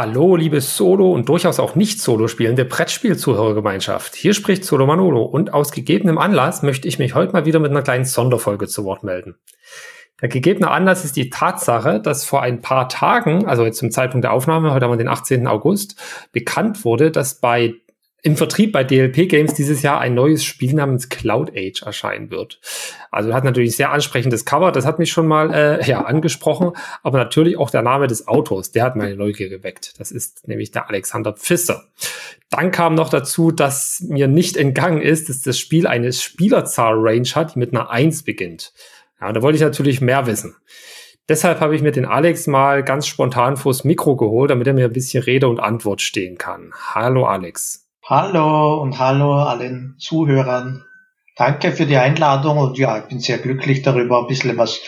Hallo, 0.00 0.36
liebe 0.36 0.60
Solo- 0.60 1.10
und 1.10 1.28
durchaus 1.28 1.58
auch 1.58 1.74
nicht 1.74 2.00
Solo 2.00 2.28
spielende 2.28 2.64
Brettspiel-Zuhörergemeinschaft. 2.64 4.14
Hier 4.14 4.32
spricht 4.32 4.64
Solo 4.64 4.86
Manolo 4.86 5.24
und 5.24 5.52
aus 5.52 5.72
gegebenem 5.72 6.18
Anlass 6.18 6.62
möchte 6.62 6.86
ich 6.86 7.00
mich 7.00 7.16
heute 7.16 7.32
mal 7.32 7.46
wieder 7.46 7.58
mit 7.58 7.72
einer 7.72 7.82
kleinen 7.82 8.04
Sonderfolge 8.04 8.68
zu 8.68 8.84
Wort 8.84 9.02
melden. 9.02 9.34
Der 10.22 10.28
gegebene 10.28 10.70
Anlass 10.70 11.04
ist 11.04 11.16
die 11.16 11.30
Tatsache, 11.30 11.98
dass 11.98 12.24
vor 12.24 12.42
ein 12.42 12.60
paar 12.60 12.88
Tagen, 12.88 13.48
also 13.48 13.64
jetzt 13.64 13.78
zum 13.78 13.90
Zeitpunkt 13.90 14.22
der 14.22 14.32
Aufnahme, 14.32 14.72
heute 14.72 14.84
haben 14.84 14.92
wir 14.92 14.98
den 14.98 15.08
18. 15.08 15.48
August, 15.48 16.00
bekannt 16.30 16.84
wurde, 16.84 17.10
dass 17.10 17.40
bei 17.40 17.74
im 18.22 18.36
Vertrieb 18.36 18.72
bei 18.72 18.82
DLP 18.82 19.28
Games 19.28 19.54
dieses 19.54 19.82
Jahr 19.82 20.00
ein 20.00 20.14
neues 20.14 20.42
Spiel 20.42 20.74
namens 20.74 21.08
Cloud 21.08 21.52
Age 21.56 21.82
erscheinen 21.82 22.30
wird. 22.30 22.60
Also 23.12 23.32
hat 23.32 23.44
natürlich 23.44 23.76
sehr 23.76 23.92
ansprechendes 23.92 24.44
Cover, 24.44 24.72
das 24.72 24.84
hat 24.84 24.98
mich 24.98 25.12
schon 25.12 25.28
mal 25.28 25.54
äh, 25.54 25.84
ja, 25.88 26.04
angesprochen, 26.04 26.72
aber 27.02 27.18
natürlich 27.18 27.56
auch 27.56 27.70
der 27.70 27.82
Name 27.82 28.08
des 28.08 28.26
Autors, 28.26 28.72
der 28.72 28.84
hat 28.84 28.96
meine 28.96 29.14
Neugier 29.14 29.48
geweckt. 29.48 29.94
Das 29.98 30.10
ist 30.10 30.48
nämlich 30.48 30.72
der 30.72 30.88
Alexander 30.88 31.32
Pfister. 31.32 31.84
Dann 32.50 32.72
kam 32.72 32.94
noch 32.94 33.08
dazu, 33.08 33.52
dass 33.52 34.04
mir 34.08 34.26
nicht 34.26 34.56
entgangen 34.56 35.00
ist, 35.00 35.28
dass 35.28 35.42
das 35.42 35.58
Spiel 35.58 35.86
eine 35.86 36.12
Spielerzahl-Range 36.12 37.28
hat, 37.34 37.54
die 37.54 37.58
mit 37.60 37.72
einer 37.72 37.90
1 37.90 38.24
beginnt. 38.24 38.72
Ja, 39.20 39.32
da 39.32 39.42
wollte 39.42 39.56
ich 39.56 39.62
natürlich 39.62 40.00
mehr 40.00 40.26
wissen. 40.26 40.56
Deshalb 41.28 41.60
habe 41.60 41.76
ich 41.76 41.82
mir 41.82 41.92
den 41.92 42.06
Alex 42.06 42.46
mal 42.46 42.82
ganz 42.82 43.06
spontan 43.06 43.58
vors 43.58 43.84
Mikro 43.84 44.16
geholt, 44.16 44.50
damit 44.50 44.66
er 44.66 44.72
mir 44.72 44.86
ein 44.86 44.92
bisschen 44.92 45.22
Rede 45.22 45.46
und 45.46 45.60
Antwort 45.60 46.00
stehen 46.00 46.38
kann. 46.38 46.72
Hallo 46.94 47.26
Alex. 47.26 47.87
Hallo 48.10 48.80
und 48.80 48.98
hallo 48.98 49.34
allen 49.34 49.96
Zuhörern. 49.98 50.82
Danke 51.36 51.72
für 51.72 51.84
die 51.84 51.98
Einladung 51.98 52.56
und 52.56 52.78
ja, 52.78 53.00
ich 53.00 53.04
bin 53.04 53.20
sehr 53.20 53.36
glücklich 53.36 53.82
darüber, 53.82 54.22
ein 54.22 54.26
bisschen 54.26 54.56
was 54.56 54.80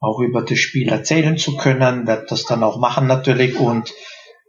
auch 0.00 0.18
über 0.20 0.40
das 0.40 0.58
Spiel 0.58 0.88
erzählen 0.88 1.36
zu 1.36 1.58
können, 1.58 2.06
werde 2.06 2.24
das 2.26 2.46
dann 2.46 2.62
auch 2.62 2.78
machen 2.78 3.06
natürlich. 3.06 3.54
Und 3.58 3.92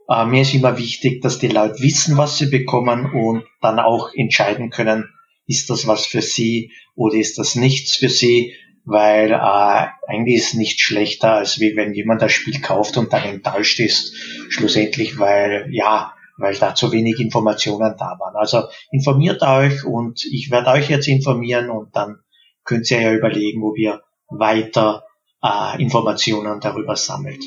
äh, 0.08 0.24
mir 0.24 0.44
ist 0.44 0.54
immer 0.54 0.78
wichtig, 0.78 1.22
dass 1.22 1.40
die 1.40 1.50
Leute 1.50 1.84
wissen, 1.84 2.16
was 2.16 2.38
sie 2.38 2.46
bekommen 2.46 3.12
und 3.12 3.44
dann 3.60 3.80
auch 3.80 4.14
entscheiden 4.16 4.70
können, 4.70 5.10
ist 5.46 5.70
das 5.70 5.86
was 5.86 6.06
für 6.06 6.22
sie 6.22 6.72
oder 6.96 7.16
ist 7.16 7.38
das 7.38 7.56
nichts 7.56 7.98
für 7.98 8.08
sie, 8.08 8.56
weil 8.86 9.32
äh, 9.32 9.88
eigentlich 10.08 10.38
ist 10.38 10.48
es 10.48 10.54
nicht 10.54 10.80
schlechter, 10.80 11.34
als 11.34 11.60
wie 11.60 11.76
wenn 11.76 11.94
jemand 11.94 12.22
das 12.22 12.32
Spiel 12.32 12.62
kauft 12.62 12.96
und 12.96 13.12
dann 13.12 13.24
enttäuscht 13.24 13.82
ist, 13.82 14.16
schlussendlich, 14.48 15.20
weil 15.20 15.68
ja, 15.72 16.14
weil 16.40 16.56
da 16.56 16.74
zu 16.74 16.92
wenig 16.92 17.20
Informationen 17.20 17.96
da 17.98 18.18
waren. 18.20 18.36
Also 18.36 18.64
informiert 18.92 19.42
euch 19.42 19.86
und 19.86 20.24
ich 20.26 20.50
werde 20.52 20.72
euch 20.72 20.90
jetzt 20.90 21.08
informieren 21.08 21.70
und 21.70 21.96
dann 21.96 22.20
könnt 22.64 22.90
ihr 22.92 23.02
ja 23.02 23.14
überlegen, 23.14 23.62
wo 23.62 23.76
ihr 23.76 24.02
weiter 24.30 25.04
äh, 25.44 25.82
Informationen 25.82 26.60
darüber 26.60 26.96
sammelt. 26.96 27.44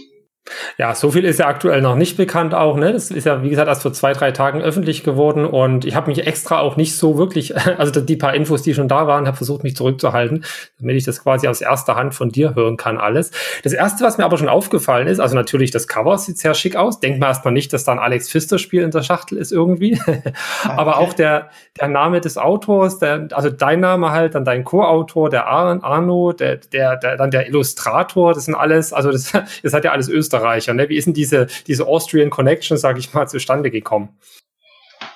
Ja, 0.77 0.95
so 0.95 1.13
viel 1.13 1.25
ist 1.25 1.39
ja 1.39 1.47
aktuell 1.47 1.81
noch 1.83 1.95
nicht 1.95 2.17
bekannt 2.17 2.53
auch. 2.55 2.77
Ne? 2.77 2.93
Das 2.93 3.11
ist 3.11 3.25
ja, 3.25 3.43
wie 3.43 3.51
gesagt, 3.51 3.69
erst 3.69 3.83
vor 3.83 3.93
zwei, 3.93 4.13
drei 4.13 4.33
Tagen 4.33 4.61
öffentlich 4.61 5.05
geworden 5.05 5.45
und 5.45 5.85
ich 5.85 5.95
habe 5.95 6.11
mich 6.11 6.27
extra 6.27 6.59
auch 6.59 6.77
nicht 6.77 6.97
so 6.97 7.17
wirklich, 7.17 7.57
also 7.79 8.01
die 8.01 8.17
paar 8.17 8.35
Infos, 8.35 8.63
die 8.63 8.75
schon 8.75 8.89
da 8.89 9.07
waren, 9.07 9.27
habe 9.27 9.37
versucht, 9.37 9.63
mich 9.63 9.77
zurückzuhalten, 9.77 10.45
damit 10.81 10.97
ich 10.97 11.05
das 11.05 11.23
quasi 11.23 11.47
aus 11.47 11.61
erster 11.61 11.95
Hand 11.95 12.15
von 12.15 12.31
dir 12.31 12.57
hören 12.57 12.77
kann 12.77 12.99
alles. 12.99 13.31
Das 13.63 13.73
Erste, 13.73 14.05
was 14.05 14.19
mir 14.19 14.25
aber 14.25 14.37
schon 14.37 14.49
aufgefallen 14.49 15.07
ist, 15.07 15.21
also 15.21 15.37
natürlich 15.37 15.71
das 15.71 15.87
Cover 15.87 16.19
sieht 16.19 16.39
sehr 16.39 16.55
schick 16.55 16.75
aus. 16.75 16.99
Denkt 16.99 17.21
man 17.21 17.29
erstmal 17.29 17.55
nicht, 17.55 17.73
dass 17.73 17.85
da 17.85 17.93
ein 17.93 17.99
Alex 17.99 18.29
Pfister-Spiel 18.29 18.83
in 18.83 18.91
der 18.91 19.03
Schachtel 19.03 19.39
ist 19.39 19.53
irgendwie. 19.53 20.01
aber 20.65 20.99
auch 20.99 21.13
der, 21.13 21.51
der 21.81 21.89
Name 21.89 22.21
des 22.21 22.37
Autors, 22.37 22.99
der, 22.99 23.29
also 23.33 23.49
dein 23.49 23.79
Name 23.79 24.11
halt, 24.11 24.35
dann 24.35 24.45
dein 24.45 24.65
Co-Autor, 24.65 25.31
der 25.31 25.47
Arno, 25.47 26.33
der, 26.33 26.57
der, 26.57 26.97
der, 26.97 27.17
dann 27.17 27.31
der 27.31 27.47
Illustrator, 27.47 28.35
das 28.35 28.47
sind 28.47 28.55
alles, 28.57 28.93
also 28.93 29.13
das, 29.13 29.33
das 29.63 29.73
hat 29.73 29.85
ja 29.85 29.93
alles 29.93 30.09
Österreich 30.09 30.32
Österreicher. 30.33 30.75
Ne? 30.75 30.89
Wie 30.89 30.97
ist 30.97 31.07
denn 31.07 31.15
diese, 31.15 31.47
diese 31.67 31.87
Austrian 31.87 32.31
Connection, 32.31 32.79
sage 32.79 33.01
ich 33.01 33.13
mal, 33.13 33.29
zustande 33.29 33.71
gekommen? 33.71 34.17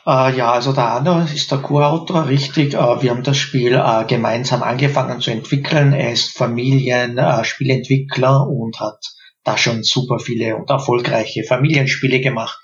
Äh, 0.07 0.37
ja, 0.37 0.53
also 0.53 0.73
der 0.73 0.85
Arno 0.85 1.23
ist 1.23 1.51
der 1.51 1.59
Co-Autor, 1.59 2.29
richtig. 2.29 2.75
Äh, 2.75 3.03
wir 3.03 3.11
haben 3.11 3.23
das 3.23 3.39
Spiel 3.39 3.75
äh, 3.75 4.05
gemeinsam 4.07 4.63
angefangen 4.63 5.21
zu 5.21 5.31
entwickeln. 5.31 5.93
Er 5.93 6.13
ist 6.13 6.37
Familienspielentwickler 6.37 8.49
und 8.49 8.81
hat 8.81 9.05
da 9.45 9.57
schon 9.57 9.83
super 9.83 10.19
viele 10.19 10.57
und 10.57 10.69
erfolgreiche 10.71 11.45
Familienspiele 11.45 12.21
gemacht. 12.21 12.61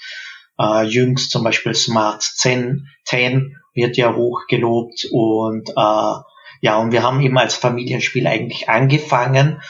Äh, 0.58 0.84
jüngst 0.84 1.30
zum 1.30 1.44
Beispiel 1.44 1.74
Smart 1.74 2.22
10, 2.22 2.88
10 3.04 3.56
wird 3.74 3.96
ja 3.96 4.14
hoch 4.14 4.42
gelobt 4.48 5.06
und 5.10 5.70
äh, 5.70 6.14
ja, 6.64 6.76
und 6.76 6.92
wir 6.92 7.02
haben 7.02 7.20
eben 7.22 7.38
als 7.38 7.56
Familienspiel 7.56 8.24
eigentlich 8.26 8.68
angefangen 8.68 9.62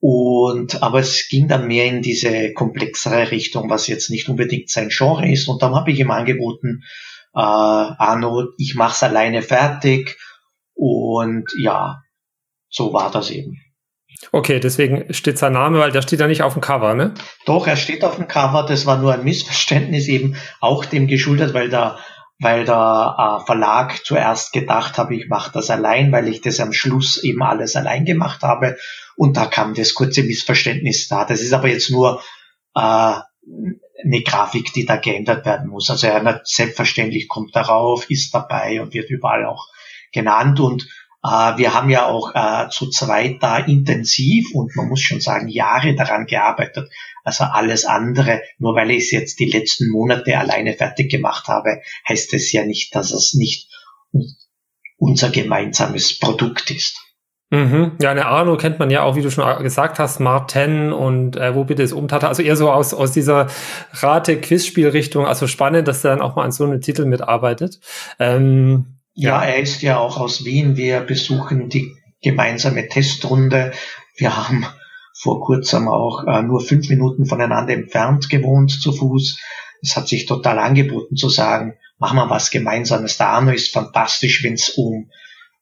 und, 0.00 0.82
aber 0.82 1.00
es 1.00 1.28
ging 1.28 1.48
dann 1.48 1.66
mehr 1.66 1.86
in 1.86 2.02
diese 2.02 2.52
komplexere 2.52 3.30
Richtung, 3.30 3.70
was 3.70 3.86
jetzt 3.86 4.10
nicht 4.10 4.28
unbedingt 4.28 4.70
sein 4.70 4.90
Genre 4.90 5.30
ist. 5.30 5.48
Und 5.48 5.62
dann 5.62 5.74
habe 5.74 5.90
ich 5.90 5.98
ihm 5.98 6.10
angeboten, 6.10 6.82
äh, 7.34 7.38
Arno, 7.38 8.48
ich 8.58 8.74
mach's 8.74 9.02
alleine 9.02 9.42
fertig. 9.42 10.18
Und 10.74 11.50
ja, 11.56 12.02
so 12.68 12.92
war 12.92 13.10
das 13.10 13.30
eben. 13.30 13.58
Okay, 14.32 14.60
deswegen 14.60 15.12
steht 15.12 15.38
sein 15.38 15.52
Name, 15.52 15.78
weil 15.78 15.92
der 15.92 16.02
steht 16.02 16.20
ja 16.20 16.26
nicht 16.26 16.42
auf 16.42 16.54
dem 16.54 16.62
Cover, 16.62 16.94
ne? 16.94 17.14
Doch, 17.44 17.66
er 17.66 17.76
steht 17.76 18.04
auf 18.04 18.16
dem 18.16 18.28
Cover. 18.28 18.64
Das 18.66 18.86
war 18.86 18.98
nur 18.98 19.14
ein 19.14 19.24
Missverständnis 19.24 20.08
eben 20.08 20.36
auch 20.60 20.84
dem 20.84 21.06
geschuldet, 21.06 21.54
weil 21.54 21.68
der 21.68 21.98
weil 22.38 22.64
der 22.64 23.40
äh, 23.40 23.46
Verlag 23.46 24.04
zuerst 24.04 24.52
gedacht 24.52 24.98
habe, 24.98 25.14
ich 25.14 25.28
mache 25.28 25.52
das 25.52 25.70
allein, 25.70 26.12
weil 26.12 26.28
ich 26.28 26.40
das 26.42 26.60
am 26.60 26.72
Schluss 26.72 27.22
eben 27.22 27.42
alles 27.42 27.76
allein 27.76 28.04
gemacht 28.04 28.42
habe. 28.42 28.76
Und 29.16 29.36
da 29.36 29.46
kam 29.46 29.74
das 29.74 29.94
kurze 29.94 30.22
Missverständnis 30.22 31.08
da. 31.08 31.24
Das 31.24 31.40
ist 31.40 31.54
aber 31.54 31.68
jetzt 31.68 31.90
nur 31.90 32.22
äh, 32.74 33.14
eine 34.04 34.22
Grafik, 34.22 34.72
die 34.74 34.84
da 34.84 34.96
geändert 34.96 35.46
werden 35.46 35.70
muss. 35.70 35.88
Also 35.88 36.06
er 36.08 36.42
selbstverständlich 36.44 37.28
kommt 37.28 37.56
darauf, 37.56 38.10
ist 38.10 38.34
dabei 38.34 38.82
und 38.82 38.92
wird 38.92 39.08
überall 39.10 39.46
auch 39.46 39.68
genannt. 40.12 40.60
Und 40.60 40.86
wir 41.26 41.74
haben 41.74 41.90
ja 41.90 42.06
auch 42.06 42.34
äh, 42.34 42.68
zu 42.70 42.88
zweit 42.90 43.42
da 43.42 43.58
intensiv 43.58 44.54
und 44.54 44.76
man 44.76 44.88
muss 44.88 45.00
schon 45.00 45.20
sagen 45.20 45.48
Jahre 45.48 45.94
daran 45.94 46.26
gearbeitet. 46.26 46.90
Also 47.24 47.44
alles 47.44 47.84
andere, 47.84 48.42
nur 48.58 48.74
weil 48.76 48.90
ich 48.92 49.04
es 49.04 49.10
jetzt 49.10 49.40
die 49.40 49.50
letzten 49.50 49.90
Monate 49.90 50.38
alleine 50.38 50.74
fertig 50.74 51.10
gemacht 51.10 51.48
habe, 51.48 51.80
heißt 52.08 52.32
es 52.34 52.52
ja 52.52 52.64
nicht, 52.64 52.94
dass 52.94 53.10
es 53.10 53.34
nicht 53.34 53.68
unser 54.98 55.30
gemeinsames 55.30 56.18
Produkt 56.18 56.70
ist. 56.70 57.02
Mhm. 57.50 57.92
Ja, 58.00 58.10
eine 58.10 58.26
Arno 58.26 58.56
kennt 58.56 58.78
man 58.78 58.90
ja 58.90 59.02
auch, 59.02 59.14
wie 59.14 59.22
du 59.22 59.30
schon 59.30 59.62
gesagt 59.62 59.98
hast, 60.00 60.16
Smart 60.16 60.50
10 60.50 60.92
und 60.92 61.36
äh, 61.36 61.54
wo 61.54 61.64
bitte 61.64 61.82
es 61.82 61.92
Umtata. 61.92 62.26
Also 62.26 62.42
eher 62.42 62.56
so 62.56 62.70
aus, 62.70 62.92
aus 62.92 63.12
dieser 63.12 63.46
Rate-Quizspiel-Richtung. 63.92 65.26
Also 65.26 65.46
spannend, 65.46 65.86
dass 65.86 66.04
er 66.04 66.10
dann 66.10 66.22
auch 66.22 66.34
mal 66.34 66.44
an 66.44 66.50
so 66.50 66.64
einem 66.64 66.80
Titel 66.80 67.04
mitarbeitet. 67.04 67.80
Ähm, 68.18 68.95
ja, 69.16 69.42
er 69.42 69.58
ist 69.58 69.80
ja 69.80 69.98
auch 69.98 70.18
aus 70.18 70.44
Wien. 70.44 70.76
Wir 70.76 71.00
besuchen 71.00 71.70
die 71.70 71.90
gemeinsame 72.22 72.86
Testrunde. 72.88 73.72
Wir 74.16 74.36
haben 74.36 74.66
vor 75.18 75.40
kurzem 75.40 75.88
auch 75.88 76.24
äh, 76.26 76.42
nur 76.42 76.60
fünf 76.60 76.90
Minuten 76.90 77.24
voneinander 77.24 77.72
entfernt 77.72 78.28
gewohnt 78.28 78.70
zu 78.70 78.92
Fuß. 78.92 79.40
Es 79.82 79.96
hat 79.96 80.06
sich 80.06 80.26
total 80.26 80.58
angeboten 80.58 81.16
zu 81.16 81.30
sagen, 81.30 81.74
machen 81.98 82.16
wir 82.16 82.28
was 82.28 82.50
Gemeinsames. 82.50 83.16
Der 83.16 83.28
Arno 83.28 83.52
ist 83.52 83.72
fantastisch, 83.72 84.44
wenn 84.44 84.54
es 84.54 84.68
um 84.70 85.10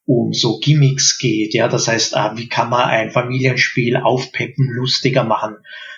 um 0.07 0.33
so 0.33 0.59
Gimmicks 0.59 1.17
geht. 1.17 1.55
Ja, 1.55 1.67
das 1.67 1.87
heißt, 1.87 2.13
äh, 2.13 2.35
wie 2.35 2.47
kann 2.47 2.69
man 2.69 2.89
ein 2.89 3.09
Familienspiel 3.09 3.97
aufpeppen, 3.97 4.67
lustiger 4.69 5.23
machen? 5.23 5.55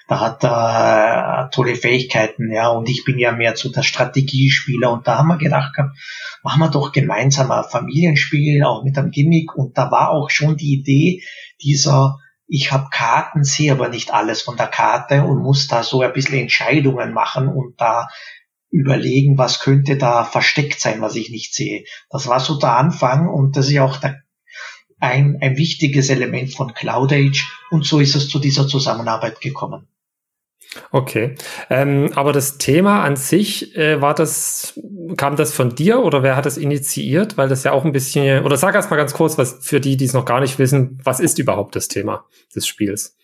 Da 0.07 0.21
hat 0.21 0.43
er 0.43 1.47
äh, 1.47 1.55
tolle 1.55 1.75
Fähigkeiten, 1.75 2.51
ja, 2.51 2.69
und 2.69 2.89
ich 2.89 3.03
bin 3.03 3.19
ja 3.19 3.33
mehr 3.33 3.55
zu 3.55 3.69
der 3.69 3.83
Strategiespieler 3.83 4.91
und 4.91 5.07
da 5.07 5.17
haben 5.17 5.27
wir 5.27 5.37
gedacht, 5.37 5.73
machen 6.43 6.59
wir 6.59 6.69
doch 6.69 6.91
gemeinsam 6.91 7.51
ein 7.51 7.63
Familienspiel, 7.63 8.63
auch 8.63 8.83
mit 8.83 8.97
einem 8.97 9.11
Gimmick 9.11 9.55
und 9.55 9.77
da 9.77 9.91
war 9.91 10.11
auch 10.11 10.29
schon 10.29 10.55
die 10.55 10.73
Idee 10.73 11.23
dieser 11.61 12.17
ich 12.47 12.71
habe 12.71 12.87
Karten, 12.89 13.43
sehe 13.43 13.73
aber 13.73 13.89
nicht 13.89 14.13
alles 14.13 14.41
von 14.41 14.55
der 14.55 14.67
Karte 14.67 15.23
und 15.23 15.43
muss 15.43 15.67
da 15.67 15.83
so 15.83 16.01
ein 16.01 16.13
bisschen 16.13 16.39
Entscheidungen 16.39 17.13
machen 17.13 17.49
und 17.49 17.79
da 17.79 18.07
überlegen, 18.69 19.37
was 19.37 19.59
könnte 19.59 19.97
da 19.97 20.23
versteckt 20.23 20.79
sein, 20.79 21.01
was 21.01 21.15
ich 21.15 21.29
nicht 21.29 21.53
sehe. 21.53 21.83
Das 22.09 22.27
war 22.27 22.39
so 22.39 22.57
der 22.57 22.77
Anfang 22.77 23.27
und 23.27 23.57
das 23.57 23.67
ist 23.67 23.73
ja 23.73 23.83
auch 23.83 23.97
der, 23.97 24.21
ein, 24.99 25.37
ein 25.41 25.57
wichtiges 25.57 26.09
Element 26.09 26.53
von 26.53 26.73
Cloud 26.73 27.13
Age 27.13 27.45
und 27.69 27.85
so 27.85 27.99
ist 27.99 28.15
es 28.15 28.29
zu 28.29 28.39
dieser 28.39 28.67
Zusammenarbeit 28.67 29.41
gekommen. 29.41 29.87
Okay, 30.91 31.35
ähm, 31.69 32.11
aber 32.15 32.33
das 32.33 32.57
Thema 32.57 33.03
an 33.03 33.15
sich, 33.15 33.75
äh, 33.75 34.01
war 34.01 34.13
das, 34.13 34.79
kam 35.15 35.35
das 35.35 35.53
von 35.53 35.75
dir 35.75 36.03
oder 36.03 36.23
wer 36.23 36.35
hat 36.35 36.45
das 36.45 36.57
initiiert? 36.57 37.37
Weil 37.37 37.49
das 37.49 37.63
ja 37.63 37.71
auch 37.71 37.85
ein 37.85 37.91
bisschen, 37.91 38.43
oder 38.43 38.57
sag 38.57 38.75
erst 38.75 38.89
mal 38.89 38.97
ganz 38.97 39.13
kurz, 39.13 39.37
was 39.37 39.59
für 39.61 39.79
die, 39.79 39.97
die 39.97 40.05
es 40.05 40.13
noch 40.13 40.25
gar 40.25 40.39
nicht 40.39 40.59
wissen, 40.59 40.99
was 41.03 41.19
ist 41.19 41.39
überhaupt 41.39 41.75
das 41.75 41.87
Thema 41.87 42.25
des 42.55 42.67
Spiels? 42.67 43.15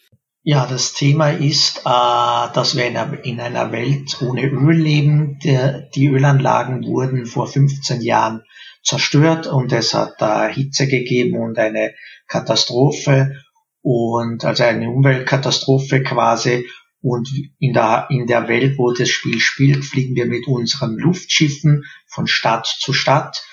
Ja, 0.45 0.67
das 0.67 0.93
Thema 0.93 1.29
ist, 1.29 1.79
äh, 1.85 2.53
dass 2.53 2.75
wir 2.75 2.85
in 2.85 2.97
einer, 2.97 3.23
in 3.23 3.39
einer 3.39 3.71
Welt 3.71 4.21
ohne 4.21 4.45
Öl 4.45 4.75
leben. 4.75 5.39
Der, 5.43 5.89
die 5.95 6.07
Ölanlagen 6.07 6.85
wurden 6.85 7.25
vor 7.25 7.47
15 7.47 8.01
Jahren 8.01 8.43
zerstört 8.83 9.47
und 9.47 9.71
es 9.71 9.93
hat 9.93 10.15
da 10.19 10.47
Hitze 10.47 10.87
gegeben 10.87 11.37
und 11.39 11.57
eine 11.57 11.93
Katastrophe 12.27 13.37
und 13.81 14.43
also 14.43 14.63
eine 14.63 14.89
Umweltkatastrophe 14.89 16.03
quasi. 16.03 16.67
Und 17.03 17.29
in 17.59 17.73
der, 17.73 18.07
in 18.09 18.27
der 18.27 18.47
Welt, 18.47 18.77
wo 18.77 18.93
das 18.93 19.09
Spiel 19.09 19.41
spielt, 19.41 19.83
fliegen 19.83 20.15
wir 20.15 20.25
mit 20.25 20.47
unseren 20.47 20.97
Luftschiffen 20.97 21.83
von 22.07 22.27
Stadt 22.27 22.65
zu 22.65 22.93
Stadt 22.93 23.43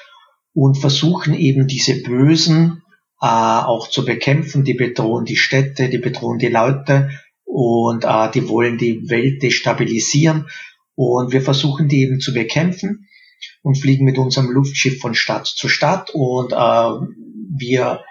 und 0.55 0.79
versuchen 0.79 1.35
eben 1.35 1.67
diese 1.67 2.01
Bösen 2.01 2.85
äh, 3.21 3.27
auch 3.27 3.91
zu 3.91 4.05
bekämpfen. 4.05 4.63
Die 4.63 4.75
bedrohen 4.75 5.25
die 5.25 5.35
Städte, 5.35 5.89
die 5.89 5.99
bedrohen 5.99 6.39
die 6.39 6.47
Leute 6.47 7.11
und 7.45 8.05
äh, 8.05 8.31
die 8.31 8.49
wollen 8.49 8.79
die 8.79 9.11
Welt 9.11 9.43
destabilisieren. 9.43 10.49
Und 10.95 11.33
wir 11.33 11.43
versuchen 11.43 11.89
die 11.89 12.03
eben 12.03 12.21
zu 12.21 12.33
bekämpfen 12.33 13.09
und 13.63 13.79
fliegen 13.79 14.05
mit 14.05 14.17
unserem 14.17 14.49
Luftschiff 14.53 15.01
von 15.01 15.15
Stadt 15.15 15.49
zu 15.49 15.69
Stadt 15.69 16.11
und 16.15 16.53
äh, 16.53 16.57
wir 17.59 18.05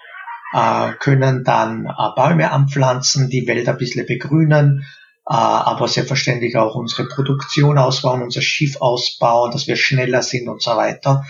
äh, 0.53 0.91
können 0.99 1.45
dann 1.45 1.85
äh, 1.85 2.09
Bäume 2.17 2.51
anpflanzen, 2.51 3.29
die 3.29 3.47
Welt 3.47 3.69
ein 3.69 3.77
bisschen 3.77 4.05
begrünen, 4.05 4.85
aber 5.35 5.87
selbstverständlich 5.87 6.55
auch 6.57 6.75
unsere 6.75 7.07
Produktion 7.07 7.77
ausbauen, 7.77 8.23
unser 8.23 8.41
Schiff 8.41 8.81
ausbauen, 8.81 9.51
dass 9.51 9.67
wir 9.67 9.75
schneller 9.75 10.23
sind 10.23 10.49
und 10.49 10.61
so 10.61 10.71
weiter. 10.71 11.23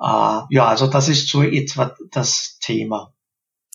Äh, 0.00 0.40
ja, 0.50 0.66
also 0.66 0.86
das 0.86 1.08
ist 1.08 1.28
so 1.28 1.42
etwa 1.42 1.94
das 2.12 2.58
Thema. 2.60 3.12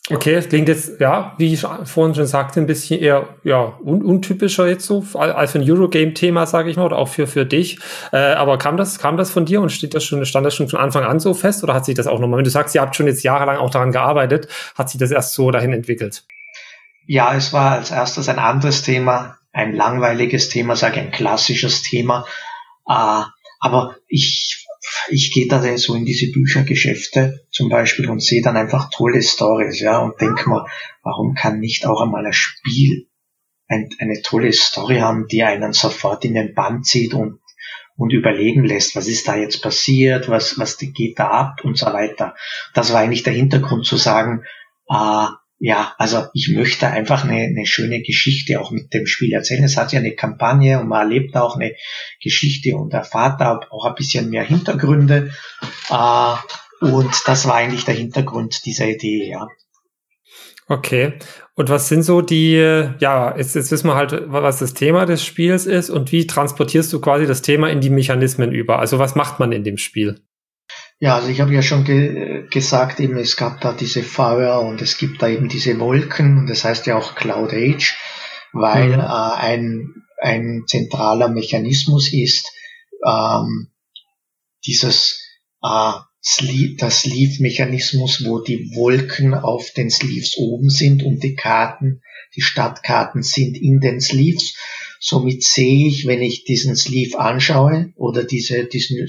Okay, 0.10 0.34
es 0.34 0.50
klingt 0.50 0.68
jetzt, 0.68 1.00
ja, 1.00 1.36
wie 1.38 1.54
ich 1.54 1.62
vorhin 1.62 2.16
schon 2.16 2.26
sagte, 2.26 2.60
ein 2.60 2.66
bisschen 2.66 3.00
eher 3.00 3.36
ja, 3.44 3.78
un 3.84 4.02
untypischer 4.02 4.68
jetzt 4.68 4.86
so, 4.86 5.06
als 5.14 5.56
ein 5.56 5.70
Eurogame-Thema, 5.70 6.48
sage 6.48 6.70
ich 6.70 6.78
mal, 6.78 6.86
oder 6.86 6.98
auch 6.98 7.08
für, 7.08 7.28
für 7.28 7.46
dich. 7.46 7.78
Äh, 8.12 8.18
aber 8.18 8.58
kam 8.58 8.78
das, 8.78 9.00
kam 9.00 9.16
das 9.16 9.32
von 9.32 9.46
dir 9.46 9.62
und 9.62 9.72
steht 9.72 9.94
das 9.94 10.04
schon, 10.04 10.26
stand 10.26 10.46
das 10.46 10.56
schon 10.56 10.70
von 10.70 10.80
Anfang 10.80 11.04
an 11.04 11.20
so 11.20 11.34
fest 11.34 11.64
oder 11.64 11.74
hat 11.74 11.86
sich 11.86 11.96
das 11.96 12.08
auch 12.08 12.20
nochmal, 12.20 12.38
wenn 12.38 12.46
du 12.46 12.50
sagst, 12.50 12.74
ihr 12.74 12.82
habt 12.82 12.96
schon 12.96 13.08
jetzt 13.08 13.24
jahrelang 13.24 13.58
auch 13.58 13.70
daran 13.70 13.92
gearbeitet, 13.92 14.48
hat 14.76 14.90
sich 14.90 15.00
das 15.00 15.12
erst 15.12 15.34
so 15.34 15.52
dahin 15.52 15.72
entwickelt? 15.72 16.24
Ja, 17.06 17.36
es 17.36 17.54
war 17.54 17.72
als 17.72 17.92
erstes 17.92 18.28
ein 18.28 18.40
anderes 18.40 18.82
Thema, 18.82 19.38
ein 19.52 19.74
langweiliges 19.74 20.50
Thema, 20.50 20.76
sage 20.76 21.00
ein 21.00 21.12
klassisches 21.12 21.82
Thema. 21.82 22.26
Äh, 22.88 23.24
aber 23.60 23.98
ich 24.08 24.68
ich 25.10 25.32
gehe 25.32 25.48
da 25.48 25.62
so 25.78 25.94
in 25.94 26.06
diese 26.06 26.32
Büchergeschäfte 26.32 27.46
zum 27.52 27.70
Beispiel 27.70 28.10
und 28.10 28.22
sehe 28.22 28.42
dann 28.42 28.58
einfach 28.58 28.90
tolle 28.90 29.22
Stories, 29.22 29.80
ja, 29.80 30.00
und 30.00 30.20
denke 30.20 30.50
mir, 30.50 30.66
warum 31.04 31.36
kann 31.36 31.60
nicht 31.60 31.86
auch 31.86 32.02
einmal 32.02 32.26
ein 32.26 32.34
Spiel 32.34 33.08
ein, 33.72 33.90
eine 34.00 34.22
tolle 34.22 34.52
Story 34.52 34.98
haben, 34.98 35.28
die 35.28 35.44
einen 35.44 35.74
sofort 35.74 36.26
in 36.26 36.34
den 36.34 36.54
Band 36.54 36.86
zieht 36.86 37.14
und, 37.14 37.40
und 37.96 38.12
überlegen 38.12 38.66
lässt, 38.66 38.96
was 38.96 39.08
ist 39.08 39.28
da 39.28 39.36
jetzt 39.36 39.62
passiert, 39.62 40.28
was, 40.28 40.60
was 40.60 40.78
geht 40.78 41.18
da 41.18 41.30
ab 41.30 41.64
und 41.64 41.78
so 41.78 41.86
weiter. 41.88 42.36
Das 42.74 42.92
war 42.92 43.00
eigentlich 43.00 43.24
der 43.24 43.34
Hintergrund 43.34 43.86
zu 43.86 43.96
sagen, 43.98 44.44
äh, 44.90 45.28
ja, 45.64 45.94
also 46.00 46.26
ich 46.34 46.50
möchte 46.50 46.88
einfach 46.88 47.24
eine, 47.24 47.44
eine 47.44 47.68
schöne 47.68 48.02
Geschichte 48.02 48.60
auch 48.60 48.72
mit 48.72 48.96
dem 48.96 49.06
Spiel 49.06 49.32
erzählen. 49.32 49.64
Es 49.64 49.78
hat 49.78 49.94
ja 49.94 50.00
eine 50.00 50.16
Kampagne 50.16 50.80
und 50.80 50.88
man 50.88 51.02
erlebt 51.02 51.36
auch 51.36 51.56
eine 51.56 51.76
Geschichte 52.20 52.76
und 52.76 52.92
erfahrt 52.96 53.40
da 53.40 53.60
auch 53.70 53.86
ein 53.86 53.94
bisschen 53.94 54.32
mehr 54.32 54.44
Hintergründe. 54.44 55.32
Äh, 55.92 56.36
und 56.84 57.12
das 57.28 57.48
war 57.48 57.56
eigentlich 57.58 57.86
der 57.86 57.94
Hintergrund 57.94 58.66
dieser 58.66 58.88
Idee, 58.88 59.30
ja. 59.30 59.48
Okay. 60.68 61.14
Und 61.54 61.70
was 61.70 61.90
sind 61.90 62.02
so 62.02 62.22
die, 62.22 62.56
ja, 62.56 63.38
jetzt, 63.38 63.54
jetzt 63.54 63.72
wissen 63.72 63.88
wir 63.88 63.94
halt, 63.94 64.20
was 64.32 64.58
das 64.58 64.74
Thema 64.74 65.06
des 65.06 65.24
Spiels 65.24 65.68
ist 65.68 65.92
und 65.92 66.12
wie 66.12 66.26
transportierst 66.26 66.92
du 66.92 67.00
quasi 67.00 67.28
das 67.28 67.44
Thema 67.44 67.70
in 67.70 67.82
die 67.82 67.92
Mechanismen 67.92 68.52
über? 68.52 68.80
Also 68.80 68.98
was 68.98 69.14
macht 69.14 69.40
man 69.40 69.52
in 69.52 69.64
dem 69.64 69.78
Spiel? 69.78 70.22
Ja, 71.02 71.16
also 71.16 71.30
ich 71.30 71.42
habe 71.42 71.52
ja 71.52 71.64
schon 71.64 71.84
ge 71.84 72.46
gesagt, 72.52 73.00
eben 73.00 73.18
es 73.18 73.36
gab 73.36 73.60
da 73.60 73.74
diese 73.74 74.04
Feuer 74.04 74.62
und 74.62 74.84
es 74.84 75.00
gibt 75.00 75.24
da 75.24 75.30
eben 75.30 75.50
diese 75.50 75.80
Wolken 75.80 76.38
und 76.38 76.48
das 76.48 76.64
heißt 76.64 76.86
ja 76.86 76.96
auch 76.96 77.16
Cloud 77.16 77.54
Age, 77.54 77.98
weil 78.54 78.90
mhm. 78.90 79.00
äh, 79.00 79.04
ein, 79.04 79.96
ein 80.22 80.64
zentraler 80.68 81.28
Mechanismus 81.28 82.14
ist 82.14 82.46
ähm, 83.04 83.72
dieses 84.64 85.20
äh, 85.64 85.94
Sleeve, 86.24 86.76
der 86.76 86.92
Sleeve-Mechanismus, 86.92 88.24
wo 88.26 88.40
die 88.40 88.70
Wolken 88.76 89.34
auf 89.34 89.72
den 89.72 89.90
Sleeves 89.90 90.38
oben 90.38 90.70
sind 90.70 91.02
und 91.02 91.24
die 91.24 91.34
Karten, 91.34 92.04
die 92.36 92.44
Stadtkarten 92.44 93.24
sind 93.24 93.58
in 93.58 93.80
den 93.80 94.02
Sleeves. 94.02 94.56
Somit 95.04 95.44
sehe 95.44 95.88
ich, 95.88 96.06
wenn 96.06 96.22
ich 96.22 96.44
diesen 96.44 96.76
Sleeve 96.76 97.20
anschaue 97.20 97.92
oder 97.96 98.24
diese, 98.24 98.66
diesen 98.66 99.08